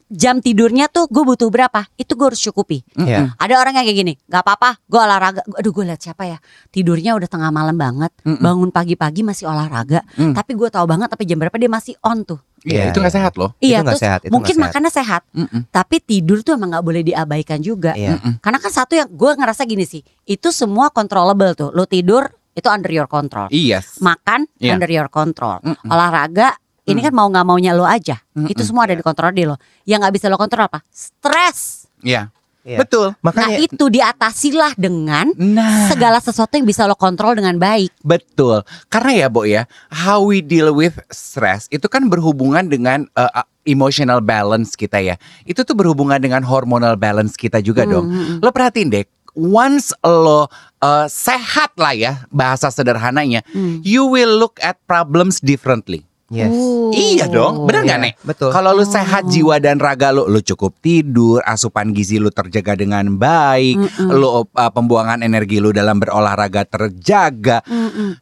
jam 0.08 0.40
tidurnya 0.40 0.88
tuh 0.88 1.06
gue 1.06 1.20
butuh 1.20 1.48
berapa? 1.48 1.84
Itu 1.94 2.16
gue 2.16 2.32
harus 2.32 2.40
cukupi. 2.40 2.80
Iya. 2.96 3.36
Ada 3.36 3.54
orang 3.60 3.76
yang 3.76 3.84
kayak 3.84 3.98
gini, 3.98 4.14
nggak 4.24 4.42
apa-apa, 4.42 4.70
gue 4.84 5.00
olahraga. 5.00 5.40
Aduh 5.54 5.70
gue 5.70 5.84
liat 5.84 6.00
siapa 6.00 6.24
ya, 6.24 6.38
tidurnya 6.68 7.12
udah 7.14 7.28
tengah 7.28 7.48
malam 7.48 7.76
banget, 7.76 8.10
bangun 8.24 8.68
pagi-pagi 8.68 9.20
masih 9.22 9.46
olahraga. 9.46 10.00
Tapi 10.16 10.52
gue 10.52 10.68
tahu 10.68 10.84
banget, 10.84 11.08
tapi 11.08 11.24
jam 11.24 11.36
berapa 11.36 11.54
dia 11.54 11.68
masih 11.68 11.94
on 12.00 12.24
tuh. 12.24 12.40
Iya, 12.66 12.74
Iya, 12.74 12.84
itu 12.90 12.98
nggak 12.98 13.14
iya. 13.14 13.18
sehat 13.22 13.32
loh. 13.38 13.50
Itu 13.54 13.64
Iya, 13.70 13.78
terus 13.86 14.02
sehat, 14.02 14.20
itu 14.26 14.32
mungkin 14.34 14.54
sehat. 14.58 14.64
makannya 14.66 14.90
sehat, 14.90 15.22
Mm-mm. 15.30 15.60
tapi 15.70 15.96
tidur 16.02 16.42
tuh 16.42 16.58
emang 16.58 16.74
nggak 16.74 16.82
boleh 16.82 17.02
diabaikan 17.06 17.62
juga. 17.62 17.94
Iya. 17.94 18.18
Karena 18.42 18.58
kan 18.58 18.72
satu 18.74 18.98
yang 18.98 19.06
gue 19.06 19.30
ngerasa 19.30 19.62
gini 19.62 19.86
sih, 19.86 20.02
itu 20.26 20.48
semua 20.50 20.90
controllable 20.90 21.54
tuh. 21.54 21.70
Lo 21.70 21.86
tidur 21.86 22.26
itu 22.58 22.66
under 22.66 22.90
your 22.90 23.06
control. 23.06 23.46
Yes. 23.54 24.02
Makan 24.02 24.50
Iya. 24.58 24.74
under 24.74 24.90
your 24.90 25.06
control. 25.06 25.62
Mm-mm. 25.62 25.86
Olahraga 25.86 26.58
ini 26.88 27.00
kan 27.04 27.12
mau 27.12 27.28
nggak 27.28 27.44
maunya 27.44 27.76
lo 27.76 27.84
aja. 27.84 28.16
Mm-mm. 28.32 28.48
Itu 28.48 28.64
semua 28.64 28.88
ada 28.88 28.96
di 28.96 29.04
kontrol 29.04 29.30
di 29.36 29.44
lo. 29.44 29.60
Yang 29.84 29.98
nggak 30.02 30.14
bisa 30.16 30.26
lo 30.32 30.40
kontrol 30.40 30.64
apa? 30.66 30.80
Stres. 30.88 31.86
Iya. 32.00 32.32
Iya. 32.68 32.84
Betul. 32.84 33.16
Nah 33.16 33.24
Makanya 33.24 33.64
itu 33.64 33.84
diatasilah 33.88 34.76
dengan 34.76 35.32
Nah, 35.40 35.88
segala 35.88 36.20
sesuatu 36.20 36.52
yang 36.52 36.68
bisa 36.68 36.84
lo 36.84 36.92
kontrol 37.00 37.32
dengan 37.32 37.56
baik. 37.56 37.96
betul. 38.04 38.60
Karena 38.92 39.24
ya, 39.24 39.26
Bo 39.32 39.48
ya, 39.48 39.64
how 39.88 40.20
we 40.20 40.44
deal 40.44 40.76
with 40.76 41.00
stress 41.08 41.64
itu 41.72 41.88
kan 41.88 42.12
berhubungan 42.12 42.68
dengan 42.68 43.08
uh, 43.16 43.30
emotional 43.64 44.20
balance 44.20 44.76
kita 44.76 45.00
ya. 45.00 45.16
Itu 45.48 45.64
tuh 45.64 45.72
berhubungan 45.76 46.20
dengan 46.20 46.44
hormonal 46.44 47.00
balance 47.00 47.40
kita 47.40 47.64
juga 47.64 47.88
dong. 47.88 48.08
Lo 48.44 48.52
perhatiin 48.52 48.92
deh, 48.92 49.04
once 49.36 49.92
lo 50.04 50.48
uh, 50.80 51.06
sehat 51.08 51.72
lah 51.76 51.94
ya, 51.94 52.12
bahasa 52.32 52.68
sederhananya, 52.72 53.44
you 53.84 54.08
will 54.08 54.40
look 54.40 54.56
at 54.60 54.76
problems 54.88 55.40
differently. 55.40 56.07
Yes. 56.28 56.52
Uh. 56.52 56.90
Iya 56.90 57.28
dong, 57.28 57.68
bener 57.68 57.84
nggak 57.84 58.00
Iya, 58.00 58.06
nih? 58.08 58.14
betul. 58.24 58.48
Kalau 58.48 58.72
lu 58.72 58.82
sehat 58.82 59.28
jiwa 59.28 59.60
dan 59.60 59.76
raga 59.76 60.08
lu, 60.08 60.24
lu 60.24 60.40
cukup 60.40 60.72
tidur, 60.78 61.44
asupan 61.44 61.92
gizi 61.92 62.16
lu 62.16 62.28
terjaga 62.28 62.72
dengan 62.74 63.04
baik, 63.14 63.76
lu 64.08 64.24
uh, 64.40 64.70
pembuangan 64.72 65.20
energi 65.20 65.60
lu 65.60 65.70
dalam 65.70 66.00
berolahraga 66.00 66.64
terjaga. 66.64 67.60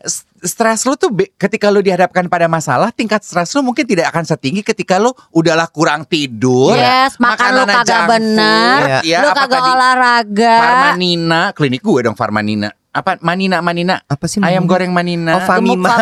S- 0.03 0.27
Stres 0.37 0.85
lu 0.87 0.95
tuh 0.95 1.11
ketika 1.35 1.73
lu 1.73 1.81
dihadapkan 1.81 2.29
pada 2.29 2.47
masalah, 2.47 2.95
tingkat 2.95 3.25
stres 3.25 3.51
lu 3.57 3.67
mungkin 3.67 3.83
tidak 3.83 4.15
akan 4.15 4.23
setinggi 4.23 4.63
ketika 4.63 5.01
lu 5.01 5.11
udahlah 5.33 5.67
kurang 5.67 6.07
tidur. 6.07 6.77
Yes, 6.77 7.19
makan 7.19 7.51
lu 7.57 7.65
kagak 7.67 8.07
food, 8.07 8.23
ya, 9.03 9.19
lu 9.25 9.29
kagak 9.33 9.65
olahraga. 9.65 10.55
Farmanina, 10.61 11.51
klinik 11.51 11.83
gue 11.83 12.01
dong 12.05 12.15
Farmanina. 12.15 12.71
Apa 12.97 13.21
Manina 13.21 13.61
Manina? 13.61 14.01
Apa 14.03 14.25
sih 14.25 14.41
Ayam 14.41 14.65
Manina? 14.65 14.71
goreng 14.71 14.91
Manina. 14.91 15.33
Oh, 15.37 15.43
Famima. 15.43 15.93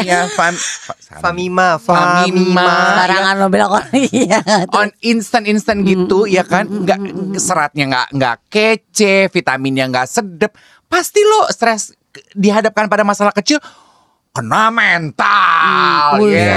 Iya, 0.00 0.30
fam, 0.30 0.54
fa- 0.54 0.94
Famima, 1.20 1.74
Famima. 1.76 2.62
Famima. 2.62 2.68
Barangan 2.96 3.34
lo 3.36 3.46
bilang 3.48 3.70
orang 3.72 3.90
iya. 4.14 4.38
on 4.70 4.94
instan 5.00 5.42
instan 5.44 5.82
gitu 5.82 6.24
ya 6.24 6.42
kan 6.42 6.64
nggak 6.66 6.98
seratnya 7.36 7.84
nggak 7.86 8.06
nggak 8.12 8.36
kece 8.46 9.26
vitaminnya 9.28 9.86
nggak 9.86 10.06
sedep 10.06 10.54
pasti 10.84 11.18
lo 11.20 11.46
stres 11.48 11.90
dihadapkan 12.30 12.86
pada 12.86 13.02
masalah 13.02 13.32
kecil 13.32 13.58
kena 14.30 14.66
mental 14.66 16.18
Hmm, 16.18 16.26
ya 16.26 16.34
iya, 16.34 16.54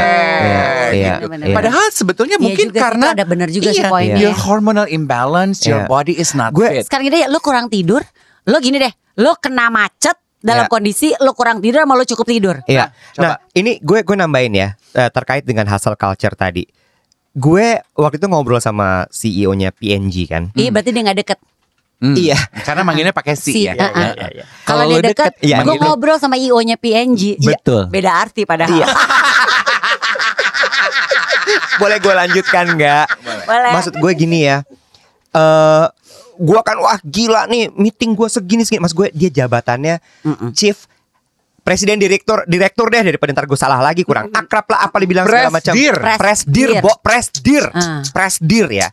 iya, 0.89 1.13
gitu. 1.20 1.30
iya. 1.32 1.50
padahal 1.52 1.86
sebetulnya 1.89 2.36
Iya 2.36 2.43
mungkin 2.43 2.65
juga 2.67 2.74
sih, 2.74 2.84
karena 2.84 3.06
itu 3.06 3.13
ada 3.13 3.26
bener 3.26 3.50
juga 3.50 3.70
sih 3.70 3.78
iya, 3.80 3.89
poinnya. 3.89 4.17
your 4.20 4.36
hormonal 4.36 4.88
imbalance 4.88 5.62
your 5.63 5.82
Iya. 5.82 5.88
body 5.88 6.13
is 6.15 6.34
not 6.34 6.52
Gue- 6.52 6.70
fit 6.72 6.84
Sekarang 6.84 7.06
gini 7.06 7.15
deh, 7.15 7.28
lu 7.28 7.38
kurang 7.38 7.67
tidur, 7.67 8.02
lo 8.47 8.57
gini 8.57 8.79
deh, 8.79 8.89
lo 9.17 9.36
kena 9.36 9.67
macet 9.67 10.15
dalam 10.38 10.65
Iya. 10.65 10.71
kondisi 10.71 11.07
lo 11.19 11.33
kurang 11.33 11.60
tidur 11.60 11.83
sama 11.83 11.93
lo 11.93 12.03
cukup 12.03 12.25
tidur. 12.25 12.55
Iya. 12.65 12.89
Nah, 13.17 13.36
Nah, 13.36 13.36
ini 13.51 13.77
gue 13.79 14.01
gue 14.01 14.15
nambahin 14.15 14.53
ya 14.53 14.67
eh, 14.93 15.10
terkait 15.10 15.43
dengan 15.43 15.67
hustle 15.67 15.95
culture 15.95 16.33
tadi. 16.33 16.63
Gue 17.31 17.77
waktu 17.93 18.17
itu 18.17 18.25
ngobrol 18.25 18.57
sama 18.57 19.05
CEO-nya 19.10 19.69
PNG 19.69 20.15
kan. 20.25 20.43
Iya, 20.53 20.69
berarti 20.71 20.89
dia 20.89 21.03
nggak 21.03 21.19
deket. 21.19 21.39
Hmm. 21.97 22.13
Iya. 22.13 22.38
karena 22.62 22.86
manggilnya 22.86 23.10
pakai 23.10 23.33
si, 23.33 23.49
Si, 23.51 23.62
ya 23.65 23.73
uh-uh. 23.73 23.89
Iya, 23.89 24.10
iya, 24.13 24.27
iya. 24.31 24.43
Kalau 24.63 24.86
Kalau 24.86 24.93
dia 24.93 25.01
deket, 25.01 25.33
deket, 25.33 25.49
iya, 25.49 25.57
gue 25.65 25.73
gitu. 25.73 25.81
ngobrol 25.81 26.17
sama 26.17 26.38
IO-nya 26.38 26.77
PNG. 26.77 27.41
Betul. 27.41 27.89
Beda 27.89 28.21
arti 28.21 28.45
padahal. 28.45 28.86
Boleh 31.77 31.97
gue 31.97 32.13
lanjutkan 32.15 32.65
nggak? 32.73 33.05
Boleh. 33.45 33.71
Maksud 33.73 33.93
gue 33.97 34.12
gini 34.13 34.45
ya. 34.45 34.62
Eh 35.31 35.86
gue 36.39 36.60
kan 36.62 36.78
wah 36.78 36.97
gila 37.02 37.45
nih 37.45 37.69
meeting 37.71 38.13
gue 38.13 38.28
segini 38.28 38.62
segini. 38.62 38.80
Mas 38.80 38.91
gue 38.91 39.10
dia 39.12 39.30
jabatannya 39.30 39.97
chief 40.52 40.86
presiden 41.60 41.97
direktur 41.97 42.47
direktur 42.47 42.88
deh 42.88 43.04
daripada 43.04 43.34
ntar 43.34 43.43
gue 43.43 43.56
salah 43.56 43.78
lagi 43.78 44.02
kurang 44.02 44.32
akrab 44.32 44.63
lah 44.67 44.88
apa 44.88 44.97
dibilang 44.97 45.26
segala 45.26 45.52
macam 45.52 45.73
Presdir. 45.76 45.95
presdir 46.15 46.69
bo 46.80 46.91
presdir 46.97 47.63
Ah. 47.69 48.00
presdir 48.08 48.65
ya 48.69 48.88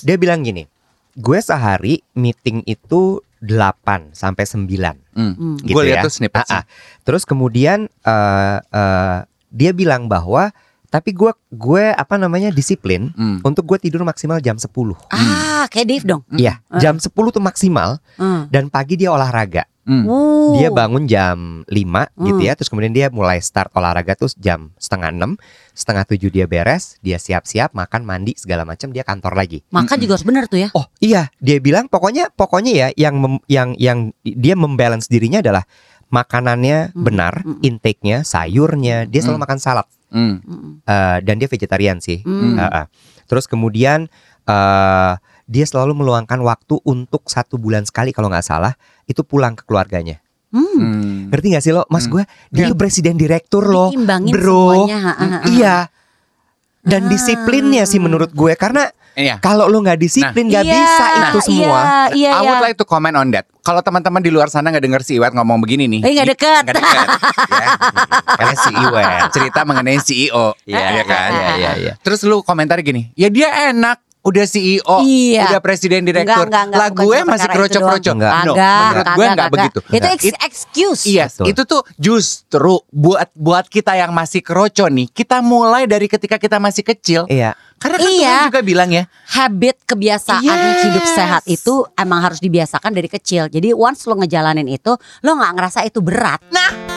dia 0.00 0.16
bilang 0.16 0.40
gini 0.40 0.64
gue 1.12 1.38
sehari 1.38 2.00
meeting 2.12 2.64
itu 2.64 3.20
8 3.38 4.10
sampai 4.10 4.44
9 4.48 4.96
Hmm. 5.12 5.60
gitu 5.60 5.76
gue 5.76 5.82
lihat 5.84 6.00
ya. 6.00 6.04
tuh 6.04 6.12
snippet 6.12 6.42
Ah, 6.44 6.58
ah. 6.58 6.64
Terus 7.02 7.22
kemudian 7.22 7.86
eh 8.00 8.58
eh, 8.64 9.18
dia 9.46 9.70
bilang 9.70 10.08
bahwa 10.08 10.48
tapi 10.94 11.10
gue 11.10 11.34
gue 11.50 11.84
apa 11.90 12.14
namanya 12.14 12.54
disiplin 12.54 13.10
Hmm. 13.10 13.42
untuk 13.42 13.66
gue 13.66 13.82
tidur 13.82 14.06
maksimal 14.06 14.38
jam 14.38 14.54
10 14.54 14.94
Ah, 15.10 15.66
kayak 15.66 15.86
Dave 15.90 16.06
dong. 16.06 16.22
Iya, 16.30 16.62
jam 16.78 17.02
10 17.02 17.10
tuh 17.34 17.42
maksimal 17.42 17.98
Hmm. 18.14 18.46
dan 18.46 18.70
pagi 18.70 18.94
dia 18.94 19.10
olahraga. 19.10 19.66
Hmm. 19.82 20.06
Uh. 20.06 20.56
Dia 20.56 20.70
bangun 20.70 21.04
jam 21.04 21.60
5 21.66 22.08
gitu 22.16 22.40
ya, 22.40 22.54
terus 22.54 22.70
kemudian 22.70 22.94
dia 22.94 23.10
mulai 23.10 23.36
start 23.36 23.68
olahraga 23.74 24.14
tuh 24.14 24.30
jam 24.38 24.70
setengah 24.78 25.10
6, 25.10 25.34
setengah 25.74 26.06
7 26.06 26.30
dia 26.30 26.46
beres, 26.46 26.96
dia 27.02 27.18
siap-siap 27.18 27.74
makan, 27.74 28.06
mandi 28.06 28.32
segala 28.38 28.62
macam, 28.64 28.88
dia 28.88 29.02
kantor 29.02 29.34
lagi. 29.34 29.60
Makan 29.68 29.98
juga 29.98 30.16
harus 30.16 30.24
bener 30.24 30.46
tuh 30.46 30.62
ya. 30.62 30.68
Oh 30.72 30.86
iya, 31.02 31.28
dia 31.36 31.58
bilang 31.58 31.90
pokoknya 31.90 32.30
pokoknya 32.30 32.72
ya 32.72 32.88
yang 32.96 33.18
mem- 33.18 33.44
yang 33.44 33.74
yang 33.76 33.98
dia 34.22 34.54
membalance 34.54 35.10
dirinya 35.10 35.42
adalah 35.42 35.66
makanannya 36.08 36.94
benar, 36.94 37.42
intake-nya, 37.60 38.22
sayurnya, 38.22 39.04
dia 39.04 39.20
selalu 39.20 39.42
makan 39.42 39.58
salad 39.58 39.86
Hmm. 40.12 40.82
Eh, 40.84 41.18
dan 41.22 41.34
dia 41.40 41.48
vegetarian 41.48 41.98
sih. 42.02 42.20
Hmm. 42.24 42.58
Eh, 42.58 42.70
eh. 42.84 42.86
Terus 43.28 43.48
kemudian 43.48 44.08
eh 44.44 45.12
dia 45.44 45.64
selalu 45.68 45.92
meluangkan 45.92 46.40
waktu 46.40 46.80
untuk 46.88 47.28
satu 47.28 47.60
bulan 47.60 47.84
sekali 47.84 48.16
kalau 48.16 48.32
nggak 48.32 48.44
salah 48.44 48.72
itu 49.04 49.20
pulang 49.24 49.52
ke 49.52 49.64
keluarganya. 49.68 50.24
Hmm. 50.54 50.78
Hmm. 50.78 51.34
Ngerti 51.34 51.46
gak 51.50 51.64
sih 51.66 51.74
lo, 51.74 51.82
Mas 51.90 52.06
gue? 52.06 52.22
Dia 52.54 52.70
tuh 52.70 52.78
presiden 52.78 53.18
direktur 53.18 53.66
lo, 53.66 53.90
bro. 54.30 54.86
semuanya, 54.86 54.98
ha, 55.02 55.12
ha, 55.18 55.26
ha. 55.26 55.38
Iya. 55.50 55.76
Dan 56.84 57.08
Ah. 57.08 57.10
disiplinnya 57.10 57.84
sih 57.84 57.96
menurut 57.96 58.30
gue 58.30 58.52
karena 58.54 58.92
Iya. 59.14 59.38
kalau 59.38 59.70
lo 59.70 59.78
nggak 59.78 59.96
disiplin 59.96 60.50
nggak 60.50 60.64
Iya, 60.64 60.74
bisa 60.74 61.04
itu 61.22 61.38
semua. 61.46 62.10
Iya, 62.10 62.12
iya, 62.12 62.30
I 62.34 62.42
would 62.42 62.58
iya. 62.58 62.66
like 62.66 62.76
to 62.76 62.84
comment 62.84 63.14
on 63.14 63.30
that. 63.30 63.46
Kalau 63.62 63.80
teman-teman 63.80 64.18
di 64.18 64.28
luar 64.28 64.50
sana 64.50 64.68
nggak 64.68 64.82
dengar 64.82 65.00
si 65.00 65.16
Iwet 65.16 65.32
ngomong 65.32 65.62
begini 65.62 65.86
nih. 65.88 66.00
Eh, 66.02 66.12
nggak 66.12 66.28
deket. 66.34 66.62
Nggak 66.66 66.76
deket. 66.76 67.06
ya. 67.48 67.66
Karena 68.36 68.54
si 68.58 68.70
Iwet 68.70 69.06
cerita 69.30 69.60
mengenai 69.62 69.98
CEO. 69.98 70.58
Iya, 70.66 70.86
ya 70.92 71.04
kan? 71.06 71.28
iya, 71.30 71.48
iya, 71.54 71.70
iya. 71.78 71.92
Terus 71.96 72.20
lu 72.22 72.42
komentar 72.42 72.76
gini, 72.80 73.14
ya 73.14 73.30
dia 73.30 73.70
enak. 73.70 74.02
Udah 74.24 74.48
CEO, 74.48 75.04
Iya. 75.04 75.52
udah 75.52 75.60
presiden 75.60 76.00
direktur. 76.02 76.48
Enggak, 76.48 76.48
enggak, 76.48 76.64
enggak, 76.64 76.80
lah 76.80 76.88
gue 76.90 77.18
masih 77.28 77.48
kroco-kroco. 77.52 78.00
doang. 78.08 78.16
Enggak. 78.16 78.32
No, 78.32 78.54
Kagak, 78.54 78.80
menurut 78.80 79.04
gue 79.04 79.04
kagak, 79.04 79.12
enggak 79.12 79.36
kagak. 79.36 79.52
begitu. 79.52 79.78
Itu 79.84 80.06
It- 80.06 80.14
ex- 80.16 80.40
excuse. 80.42 81.02
Yes, 81.04 81.32
Betul. 81.36 81.46
itu 81.52 81.62
tuh 81.64 81.82
justru 81.94 82.74
buat 82.88 83.28
buat 83.34 83.68
kita 83.68 83.92
yang 83.94 84.10
masih 84.10 84.40
kroco 84.40 84.88
nih, 84.88 85.06
kita 85.08 85.38
mulai 85.38 85.84
dari 85.84 86.08
ketika 86.08 86.36
kita 86.36 86.56
masih 86.56 86.80
kecil. 86.82 87.20
Iya. 87.26 87.52
Karena 87.76 87.96
kan 87.98 88.08
Iya. 88.08 88.16
Tuhan 88.16 88.48
juga 88.48 88.62
bilang 88.64 88.88
ya, 88.88 89.04
habit 89.28 89.76
kebiasaan 89.84 90.40
Yes. 90.40 90.80
hidup 90.82 91.04
sehat 91.04 91.42
itu 91.44 91.74
emang 91.94 92.20
harus 92.22 92.40
dibiasakan 92.40 92.90
dari 92.90 93.06
kecil. 93.06 93.46
Jadi 93.46 93.76
once 93.76 94.08
lo 94.08 94.16
ngejalanin 94.16 94.64
itu, 94.66 94.96
lo 95.20 95.30
nggak 95.34 95.52
ngerasa 95.52 95.84
itu 95.84 96.00
berat. 96.00 96.40
nah 96.48 96.93